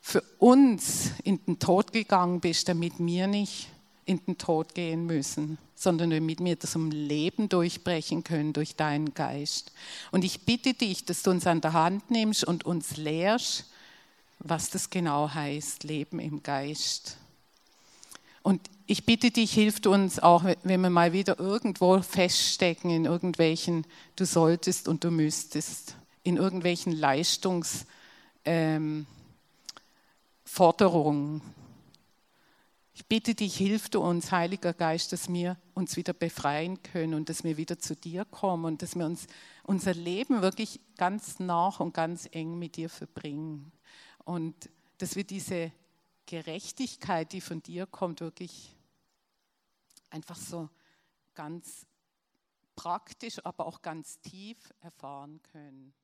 für 0.00 0.22
uns 0.38 1.12
in 1.24 1.44
den 1.44 1.58
Tod 1.58 1.92
gegangen 1.92 2.40
bist, 2.40 2.68
damit 2.68 2.94
wir 2.98 3.26
nicht 3.26 3.68
in 4.06 4.24
den 4.24 4.38
Tod 4.38 4.74
gehen 4.74 5.06
müssen, 5.06 5.58
sondern 5.74 6.10
damit 6.10 6.42
wir 6.42 6.56
das 6.56 6.74
um 6.74 6.90
Leben 6.90 7.48
durchbrechen 7.48 8.24
können 8.24 8.52
durch 8.52 8.76
deinen 8.76 9.14
Geist. 9.14 9.72
Und 10.10 10.24
ich 10.24 10.44
bitte 10.44 10.74
dich, 10.74 11.04
dass 11.04 11.22
du 11.22 11.30
uns 11.30 11.46
an 11.46 11.60
der 11.60 11.74
Hand 11.74 12.10
nimmst 12.10 12.44
und 12.44 12.64
uns 12.64 12.96
lehrst, 12.96 13.66
was 14.38 14.70
das 14.70 14.90
genau 14.90 15.32
heißt, 15.32 15.84
Leben 15.84 16.18
im 16.18 16.42
Geist. 16.42 17.18
Und 18.42 18.60
ich 18.86 19.04
bitte 19.04 19.30
dich, 19.30 19.52
hilf 19.52 19.84
uns 19.86 20.18
auch, 20.18 20.44
wenn 20.44 20.80
wir 20.80 20.90
mal 20.90 21.12
wieder 21.12 21.38
irgendwo 21.38 22.00
feststecken 22.00 22.90
in 22.90 23.04
irgendwelchen, 23.04 23.84
du 24.16 24.24
solltest 24.24 24.88
und 24.88 25.04
du 25.04 25.10
müsstest, 25.10 25.94
in 26.22 26.36
irgendwelchen 26.36 26.94
Leistungs- 26.94 27.86
ähm, 28.44 29.06
Forderung. 30.52 31.42
Ich 32.92 33.06
bitte 33.06 33.36
dich, 33.36 33.56
hilf 33.56 33.88
du 33.88 34.00
uns, 34.00 34.32
Heiliger 34.32 34.74
Geist, 34.74 35.12
dass 35.12 35.32
wir 35.32 35.56
uns 35.74 35.96
wieder 35.96 36.12
befreien 36.12 36.82
können 36.82 37.14
und 37.14 37.28
dass 37.28 37.44
wir 37.44 37.56
wieder 37.56 37.78
zu 37.78 37.94
dir 37.94 38.24
kommen 38.24 38.64
und 38.64 38.82
dass 38.82 38.96
wir 38.96 39.06
uns 39.06 39.28
unser 39.62 39.94
Leben 39.94 40.42
wirklich 40.42 40.80
ganz 40.96 41.38
nach 41.38 41.78
und 41.78 41.94
ganz 41.94 42.28
eng 42.32 42.58
mit 42.58 42.74
dir 42.74 42.90
verbringen. 42.90 43.70
Und 44.24 44.68
dass 44.98 45.14
wir 45.14 45.22
diese 45.22 45.70
Gerechtigkeit, 46.26 47.32
die 47.32 47.40
von 47.40 47.62
dir 47.62 47.86
kommt, 47.86 48.20
wirklich 48.20 48.76
einfach 50.10 50.36
so 50.36 50.68
ganz 51.34 51.86
praktisch, 52.74 53.38
aber 53.46 53.66
auch 53.66 53.82
ganz 53.82 54.18
tief 54.18 54.58
erfahren 54.80 55.40
können. 55.52 55.94